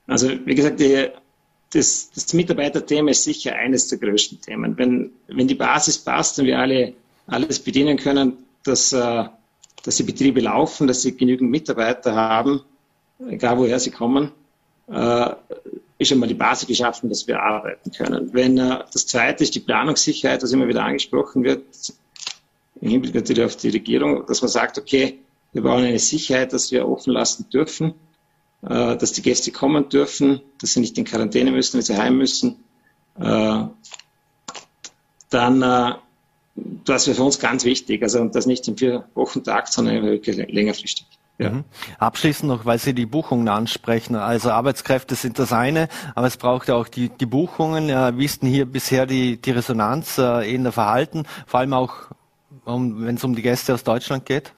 Also 0.06 0.28
wie 0.44 0.54
gesagt, 0.54 0.80
die, 0.80 1.08
das, 1.72 2.10
das 2.10 2.32
Mitarbeiterthema 2.34 3.10
ist 3.10 3.24
sicher 3.24 3.54
eines 3.54 3.88
der 3.88 3.98
größten 3.98 4.40
Themen. 4.40 4.76
Wenn, 4.76 5.12
wenn 5.28 5.48
die 5.48 5.54
Basis 5.54 5.98
passt 5.98 6.38
und 6.38 6.46
wir 6.46 6.58
alle 6.58 6.94
alles 7.30 7.60
bedienen 7.60 7.96
können, 7.96 8.44
dass, 8.64 8.92
äh, 8.92 9.24
dass 9.84 9.96
die 9.96 10.02
Betriebe 10.02 10.40
laufen, 10.40 10.86
dass 10.86 11.02
sie 11.02 11.16
genügend 11.16 11.50
Mitarbeiter 11.50 12.14
haben, 12.14 12.62
egal 13.28 13.58
woher 13.58 13.78
sie 13.78 13.90
kommen, 13.90 14.32
äh, 14.88 15.30
ist 15.98 16.12
einmal 16.12 16.28
die 16.28 16.34
Basis 16.34 16.66
geschaffen, 16.66 17.08
dass 17.08 17.26
wir 17.26 17.40
arbeiten 17.40 17.90
können. 17.92 18.32
Wenn 18.32 18.58
äh, 18.58 18.84
das 18.92 19.06
Zweite 19.06 19.44
ist 19.44 19.54
die 19.54 19.60
Planungssicherheit, 19.60 20.42
was 20.42 20.52
immer 20.52 20.68
wieder 20.68 20.84
angesprochen 20.84 21.44
wird, 21.44 21.64
im 22.80 22.90
Hinblick 22.90 23.14
natürlich 23.14 23.44
auf 23.44 23.56
die 23.56 23.68
Regierung, 23.68 24.24
dass 24.26 24.40
man 24.40 24.48
sagt, 24.48 24.78
okay, 24.78 25.18
wir 25.52 25.62
brauchen 25.62 25.84
eine 25.84 25.98
Sicherheit, 25.98 26.52
dass 26.52 26.70
wir 26.72 26.88
offen 26.88 27.12
lassen 27.12 27.48
dürfen 27.50 27.94
äh, 28.62 28.96
dass 28.96 29.12
die 29.12 29.22
Gäste 29.22 29.52
kommen 29.52 29.88
dürfen, 29.88 30.40
dass 30.60 30.72
sie 30.72 30.80
nicht 30.80 30.98
in 30.98 31.04
Quarantäne 31.04 31.50
müssen, 31.50 31.74
wenn 31.74 31.82
sie 31.82 31.96
heim 31.96 32.16
müssen. 32.16 32.64
Äh, 33.18 33.64
dann, 35.30 35.62
äh, 35.62 35.94
das 36.84 37.06
wäre 37.06 37.16
für 37.16 37.22
uns 37.22 37.38
ganz 37.38 37.64
wichtig, 37.64 38.02
also 38.02 38.24
das 38.24 38.46
nicht 38.46 38.66
im 38.68 38.76
Vier-Wochen-Takt, 38.76 39.72
sondern 39.72 40.02
wirklich 40.02 40.36
längerfristig. 40.36 41.06
Ja. 41.40 41.50
Mhm. 41.50 41.64
Abschließend 41.98 42.48
noch, 42.48 42.66
weil 42.66 42.78
Sie 42.78 42.92
die 42.92 43.06
Buchungen 43.06 43.48
ansprechen. 43.48 44.14
Also 44.14 44.50
Arbeitskräfte 44.50 45.14
sind 45.14 45.38
das 45.38 45.54
eine, 45.54 45.88
aber 46.14 46.26
es 46.26 46.36
braucht 46.36 46.68
ja 46.68 46.74
auch 46.74 46.86
die, 46.86 47.08
die 47.08 47.24
Buchungen. 47.24 47.88
Wie 48.18 48.24
ist 48.26 48.42
denn 48.42 48.50
hier 48.50 48.66
bisher 48.66 49.06
die, 49.06 49.38
die 49.38 49.50
Resonanz 49.50 50.18
äh, 50.18 50.54
in 50.54 50.64
der 50.64 50.72
Verhalten, 50.72 51.24
vor 51.46 51.60
allem 51.60 51.72
auch, 51.72 51.94
um, 52.66 53.06
wenn 53.06 53.14
es 53.14 53.24
um 53.24 53.34
die 53.34 53.40
Gäste 53.40 53.72
aus 53.72 53.84
Deutschland 53.84 54.26
geht? 54.26 54.52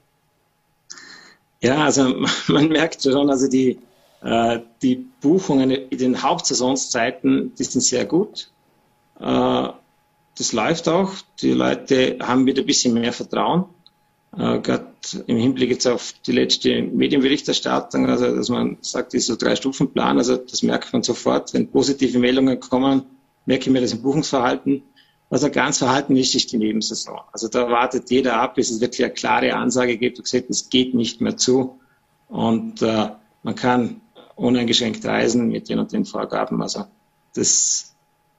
Ja, 1.60 1.84
also 1.84 2.16
man 2.48 2.68
merkt 2.68 3.04
schon, 3.04 3.30
also 3.30 3.48
die, 3.48 3.78
äh, 4.22 4.58
die 4.82 5.06
Buchungen 5.20 5.70
in 5.70 5.98
den 5.98 6.20
Hauptsaisonszeiten, 6.20 7.54
die 7.54 7.64
sind 7.64 7.82
sehr 7.82 8.06
gut. 8.06 8.50
Äh, 9.20 9.68
das 10.36 10.52
läuft 10.52 10.88
auch. 10.88 11.12
Die 11.40 11.52
Leute 11.52 12.18
haben 12.20 12.46
wieder 12.46 12.62
ein 12.62 12.66
bisschen 12.66 12.94
mehr 12.94 13.12
Vertrauen. 13.12 13.64
Äh, 14.36 14.60
Gerade 14.60 14.86
im 15.26 15.36
Hinblick 15.36 15.70
jetzt 15.70 15.86
auf 15.86 16.14
die 16.26 16.32
letzte 16.32 16.82
Medienberichterstattung, 16.82 18.08
also 18.08 18.34
dass 18.34 18.48
man 18.48 18.78
sagt, 18.80 19.12
dieser 19.12 19.36
Drei-Stufen-Plan, 19.36 20.18
also 20.18 20.36
das 20.36 20.62
merkt 20.62 20.92
man 20.92 21.02
sofort. 21.02 21.52
Wenn 21.52 21.70
positive 21.70 22.18
Meldungen 22.18 22.60
kommen, 22.60 23.02
merke 23.46 23.64
ich 23.64 23.70
mir 23.70 23.80
das 23.80 23.92
im 23.92 24.02
Buchungsverhalten. 24.02 24.82
Was 25.28 25.44
also 25.44 25.54
ganz 25.54 25.78
verhalten 25.78 26.14
ist, 26.16 26.34
ist 26.34 26.52
die 26.52 26.58
Nebensaison. 26.58 27.20
Also 27.32 27.48
da 27.48 27.70
wartet 27.70 28.10
jeder 28.10 28.36
ab, 28.36 28.54
bis 28.54 28.70
es 28.70 28.82
wirklich 28.82 29.02
eine 29.04 29.14
klare 29.14 29.54
Ansage 29.54 29.96
gibt 29.96 30.18
und 30.18 30.24
gesagt, 30.24 30.50
es 30.50 30.68
geht 30.68 30.94
nicht 30.94 31.22
mehr 31.22 31.38
zu. 31.38 31.80
Und 32.28 32.82
äh, 32.82 33.08
man 33.42 33.54
kann 33.54 34.02
uneingeschränkt 34.36 35.04
reisen 35.04 35.48
mit 35.48 35.68
den 35.68 35.78
und 35.78 35.92
den 35.92 36.04
Vorgaben. 36.04 36.60
Also 36.60 36.84
das, 37.34 37.94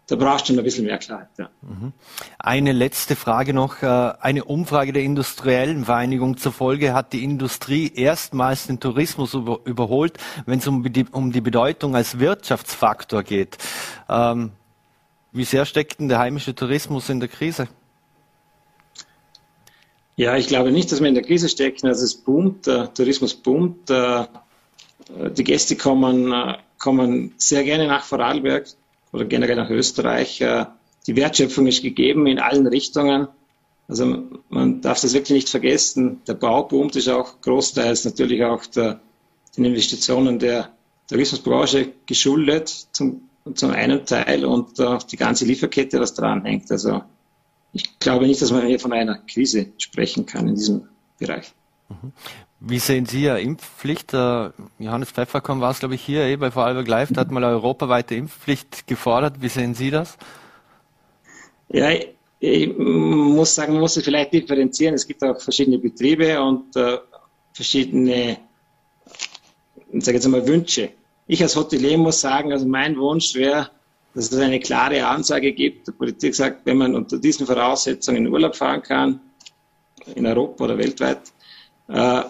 da 0.08 0.18
brauchst 0.18 0.50
du 0.50 0.58
ein 0.58 0.63
bisschen 0.63 0.86
mehr 0.86 0.98
Klarheit. 0.98 1.30
Ja. 1.38 1.50
Mhm. 1.62 1.94
Eine 2.38 2.74
letzte 2.74 3.16
Frage 3.16 3.54
noch. 3.54 3.82
Äh, 3.82 3.86
eine 4.20 4.44
Umfrage 4.44 4.92
der 4.92 5.04
industriellen 5.04 5.86
Vereinigung 5.86 6.36
zur 6.38 6.52
Folge 6.52 6.94
hat 6.94 7.13
die 7.13 7.24
Industrie 7.24 7.92
erstmals 7.94 8.68
den 8.68 8.80
Tourismus 8.82 9.34
über, 9.34 9.62
überholt, 9.63 10.18
wenn 10.46 10.60
es 10.60 10.68
um 10.68 10.84
die, 10.92 11.06
um 11.10 11.32
die 11.32 11.42
Bedeutung 11.42 11.96
als 11.96 12.20
Wirtschaftsfaktor 12.20 13.24
geht. 13.24 13.58
Ähm, 14.10 14.52
wie 15.32 15.46
sehr 15.46 15.66
steckt 15.66 16.00
denn 16.00 16.10
der 16.10 16.20
heimische 16.20 16.54
Tourismus 16.54 17.10
in 17.10 17.22
der 17.22 17.30
Krise? 17.30 17.70
Ja, 20.16 20.36
ich 20.36 20.48
glaube 20.48 20.72
nicht, 20.72 20.92
dass 20.92 21.00
wir 21.00 21.08
in 21.08 21.16
der 21.16 21.24
Krise 21.24 21.48
stecken. 21.48 21.88
Also 21.88 22.04
es 22.04 22.13
boomt, 22.13 22.68
der 22.68 22.94
Tourismus 22.94 23.34
boomt. 23.34 23.89
Äh, 23.89 24.26
die 25.36 25.44
Gäste 25.44 25.76
kommen, 25.76 26.32
äh, 26.32 26.58
kommen 26.78 27.34
sehr 27.38 27.63
gerne 27.63 27.88
nach 27.88 28.04
Vorarlberg 28.04 28.68
oder 29.13 29.26
generell 29.26 29.56
nach 29.56 29.69
Österreich. 29.69 30.41
Äh, 30.41 30.65
die 31.08 31.15
Wertschöpfung 31.15 31.67
ist 31.67 31.82
gegeben 31.82 32.28
in 32.28 32.39
allen 32.39 32.67
Richtungen. 32.67 33.28
Also 33.88 34.23
man 34.49 34.82
darf 34.82 35.02
das 35.02 35.13
wirklich 35.13 35.36
nicht 35.36 35.49
vergessen. 35.49 36.21
Der 36.28 36.34
Bau 36.34 36.63
boomt 36.63 36.95
ist 36.95 37.10
auch 37.10 37.41
großteils 37.41 38.06
natürlich 38.06 38.43
auch 38.43 38.65
der, 38.65 38.99
den 39.56 39.65
Investitionen 39.65 40.39
der 40.39 40.69
Tourismusbranche 41.08 41.91
geschuldet 42.06 42.69
zum, 42.91 43.30
zum 43.54 43.71
einen 43.71 44.06
Teil 44.06 44.45
und 44.45 44.80
auch 44.82 45.04
die 45.04 45.17
ganze 45.17 45.45
Lieferkette, 45.45 45.99
was 45.99 46.13
dran 46.13 46.45
hängt. 46.45 46.71
Also 46.71 47.04
ich 47.73 47.99
glaube 47.99 48.26
nicht, 48.26 48.41
dass 48.41 48.52
man 48.52 48.65
hier 48.65 48.80
von 48.80 48.93
einer 48.93 49.17
Krise 49.17 49.67
sprechen 49.78 50.26
kann 50.26 50.47
in 50.47 50.56
diesem 50.56 50.88
Bereich. 51.19 51.54
Wie 52.65 52.80
sehen 52.80 53.06
Sie 53.06 53.23
ja 53.23 53.36
Impfpflicht? 53.36 54.13
Johannes 54.13 55.12
Pfefferkorn 55.12 55.60
war 55.60 55.71
es, 55.71 55.80
glaube 55.80 55.95
ich, 55.95 56.02
hier 56.02 56.21
eh 56.23 56.38
bei 56.38 56.49
Vorarlberg 56.49 56.88
Live, 56.88 57.10
da 57.12 57.21
hat 57.21 57.30
mal 57.30 57.43
europaweite 57.43 58.15
Impfpflicht 58.15 58.88
gefordert. 58.88 59.41
Wie 59.41 59.49
sehen 59.49 59.76
Sie 59.76 59.91
das? 59.91 60.17
Ja, 61.67 61.89
ich 62.39 62.78
muss 62.78 63.54
sagen, 63.54 63.73
man 63.73 63.82
muss 63.82 63.97
es 63.97 64.06
vielleicht 64.06 64.32
differenzieren. 64.32 64.95
Es 64.95 65.06
gibt 65.06 65.21
auch 65.23 65.41
verschiedene 65.41 65.78
Betriebe 65.78 66.41
und 66.41 66.73
äh, 66.78 66.99
verschiedene, 67.52 68.38
ich 69.91 70.06
sage 70.06 70.15
jetzt 70.15 70.26
einmal, 70.26 70.47
Wünsche. 70.47 70.91
Ich 71.28 71.43
als 71.43 71.58
Hotelier 71.58 71.97
muss 71.97 72.21
sagen, 72.21 72.54
also 72.54 72.65
mein 72.65 72.97
Wunsch 72.97 73.36
wäre, 73.36 73.71
dass 74.15 74.32
es 74.32 74.39
eine 74.39 74.62
klare 74.62 75.06
Ansage 75.06 75.52
gibt. 75.52 75.88
Die 75.89 75.91
Politik 75.91 76.34
sagt, 76.34 76.65
wenn 76.65 76.78
man 76.78 76.95
unter 76.95 77.17
diesen 77.17 77.45
Voraussetzungen 77.45 78.26
in 78.26 78.32
Urlaub 78.32 78.56
fahren 78.56 78.82
kann, 78.82 79.19
in 80.15 80.26
Europa 80.26 80.63
oder 80.63 80.78
weltweit, 80.78 81.19
äh, 81.89 82.21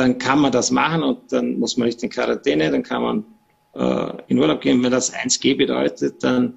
dann 0.00 0.18
kann 0.18 0.40
man 0.40 0.50
das 0.52 0.70
machen 0.70 1.02
und 1.02 1.32
dann 1.32 1.58
muss 1.58 1.76
man 1.76 1.86
nicht 1.86 2.02
in 2.02 2.10
Quarantäne, 2.10 2.70
dann 2.70 2.82
kann 2.82 3.02
man 3.02 3.24
äh, 3.74 4.22
in 4.28 4.38
Urlaub 4.38 4.60
gehen. 4.60 4.82
Wenn 4.82 4.90
das 4.90 5.12
1G 5.12 5.56
bedeutet, 5.56 6.24
dann, 6.24 6.54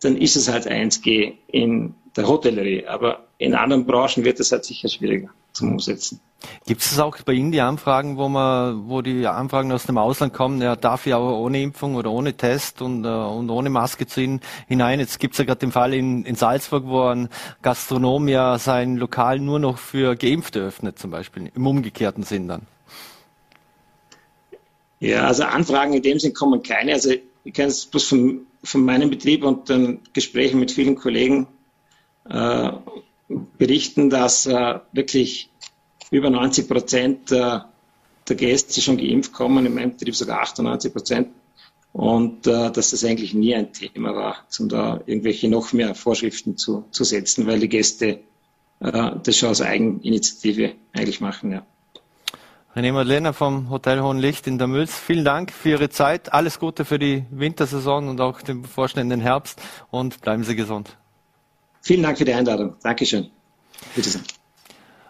dann 0.00 0.16
ist 0.16 0.36
es 0.36 0.48
halt 0.48 0.66
1G 0.66 1.34
in 1.48 1.94
der 2.16 2.26
Hotellerie. 2.26 2.86
Aber 2.86 3.26
in 3.38 3.54
anderen 3.54 3.84
Branchen 3.84 4.24
wird 4.24 4.40
es 4.40 4.52
halt 4.52 4.64
sicher 4.64 4.88
schwieriger 4.88 5.30
zum 5.54 5.72
Umsetzen. 5.72 6.20
Gibt 6.66 6.82
es 6.82 6.98
auch 6.98 7.16
bei 7.22 7.32
Ihnen 7.32 7.52
die 7.52 7.60
Anfragen, 7.60 8.16
wo 8.16 8.28
man, 8.28 8.88
wo 8.88 9.00
die 9.00 9.26
Anfragen 9.26 9.72
aus 9.72 9.84
dem 9.84 9.96
Ausland 9.96 10.34
kommen, 10.34 10.60
ja, 10.60 10.76
darf 10.76 11.06
ich 11.06 11.14
auch 11.14 11.38
ohne 11.38 11.62
Impfung 11.62 11.94
oder 11.94 12.10
ohne 12.10 12.34
Test 12.34 12.82
und, 12.82 13.04
äh, 13.04 13.08
und 13.08 13.48
ohne 13.50 13.70
Maske 13.70 14.06
zu 14.06 14.20
Ihnen 14.20 14.40
hinein? 14.68 15.00
Jetzt 15.00 15.18
gibt 15.20 15.34
es 15.34 15.38
ja 15.38 15.44
gerade 15.44 15.60
den 15.60 15.72
Fall 15.72 15.94
in, 15.94 16.24
in 16.24 16.34
Salzburg, 16.34 16.84
wo 16.86 17.02
ein 17.04 17.28
Gastronom 17.62 18.28
ja 18.28 18.58
sein 18.58 18.96
Lokal 18.96 19.38
nur 19.38 19.58
noch 19.58 19.78
für 19.78 20.16
Geimpfte 20.16 20.60
öffnet, 20.60 20.98
zum 20.98 21.10
Beispiel, 21.10 21.50
im 21.54 21.66
umgekehrten 21.66 22.24
Sinn 22.24 22.48
dann. 22.48 22.62
Ja, 25.00 25.26
also 25.26 25.44
Anfragen 25.44 25.94
in 25.94 26.02
dem 26.02 26.18
Sinn 26.18 26.34
kommen 26.34 26.62
keine. 26.62 26.92
Also 26.92 27.12
ich 27.44 27.54
kann 27.54 27.66
es 27.66 27.86
bloß 27.86 28.04
von, 28.04 28.46
von 28.62 28.84
meinem 28.84 29.10
Betrieb 29.10 29.44
und 29.44 29.68
den 29.68 30.00
Gesprächen 30.12 30.60
mit 30.60 30.72
vielen 30.72 30.94
Kollegen 30.94 31.46
äh, 32.28 32.70
berichten, 33.28 34.10
dass 34.10 34.46
äh, 34.46 34.80
wirklich 34.92 35.50
über 36.10 36.30
90 36.30 36.68
Prozent 36.68 37.32
äh, 37.32 37.60
der 38.28 38.36
Gäste 38.36 38.80
schon 38.80 38.96
geimpft 38.96 39.32
kommen, 39.32 39.66
in 39.66 39.74
meinem 39.74 39.92
Betrieb 39.92 40.14
sogar 40.14 40.40
98 40.40 40.92
Prozent. 40.92 41.28
Und 41.92 42.46
äh, 42.46 42.72
dass 42.72 42.90
das 42.90 43.04
eigentlich 43.04 43.34
nie 43.34 43.54
ein 43.54 43.72
Thema 43.72 44.16
war, 44.16 44.36
um 44.58 44.68
da 44.68 45.00
irgendwelche 45.06 45.48
noch 45.48 45.72
mehr 45.72 45.94
Vorschriften 45.94 46.56
zu, 46.56 46.84
zu 46.90 47.04
setzen, 47.04 47.46
weil 47.46 47.60
die 47.60 47.68
Gäste 47.68 48.20
äh, 48.80 49.10
das 49.22 49.36
schon 49.36 49.50
aus 49.50 49.60
Eigeninitiative 49.62 50.74
eigentlich 50.92 51.20
machen. 51.20 51.52
Ja. 51.52 51.66
René 52.74 52.92
Madeleine 52.92 53.32
vom 53.32 53.70
Hotel 53.70 54.00
Hohenlicht 54.00 54.48
in 54.48 54.58
der 54.58 54.66
Mülz, 54.66 54.98
vielen 54.98 55.24
Dank 55.24 55.52
für 55.52 55.70
Ihre 55.70 55.88
Zeit. 55.88 56.32
Alles 56.32 56.58
Gute 56.58 56.84
für 56.84 56.98
die 56.98 57.24
Wintersaison 57.30 58.08
und 58.08 58.20
auch 58.20 58.42
den 58.42 58.62
bevorstehenden 58.62 59.20
Herbst 59.20 59.62
und 59.92 60.20
bleiben 60.20 60.42
Sie 60.42 60.56
gesund. 60.56 60.96
Vielen 61.84 62.02
Dank 62.02 62.16
für 62.16 62.24
die 62.24 62.32
Einladung. 62.32 62.76
Dankeschön. 62.82 63.30
Bitte 63.94 64.08
sehr. 64.08 64.22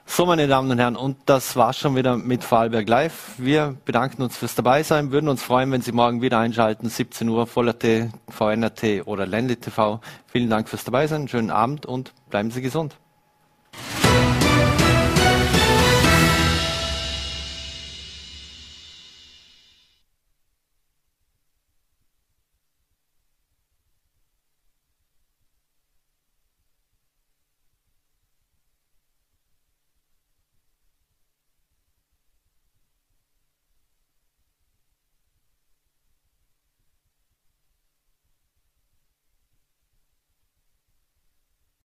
So, 0.06 0.26
meine 0.26 0.48
Damen 0.48 0.70
und 0.70 0.78
Herren, 0.78 0.96
und 0.96 1.16
das 1.24 1.54
war's 1.54 1.78
schon 1.78 1.94
wieder 1.94 2.16
mit 2.16 2.42
Vorarlberg 2.42 2.88
Live. 2.88 3.34
Wir 3.38 3.76
bedanken 3.84 4.22
uns 4.22 4.36
fürs 4.36 4.56
Dabeisein, 4.56 5.12
würden 5.12 5.28
uns 5.28 5.42
freuen, 5.42 5.70
wenn 5.70 5.82
Sie 5.82 5.92
morgen 5.92 6.20
wieder 6.20 6.38
einschalten, 6.40 6.88
17 6.88 7.28
Uhr, 7.28 7.46
Voller.t, 7.46 8.10
VNRT 8.28 9.06
oder 9.06 9.24
Ländle 9.24 9.56
TV. 9.56 10.00
Vielen 10.26 10.50
Dank 10.50 10.68
fürs 10.68 10.82
Dabeisein, 10.82 11.28
schönen 11.28 11.50
Abend 11.50 11.86
und 11.86 12.12
bleiben 12.28 12.50
Sie 12.50 12.60
gesund. 12.60 12.96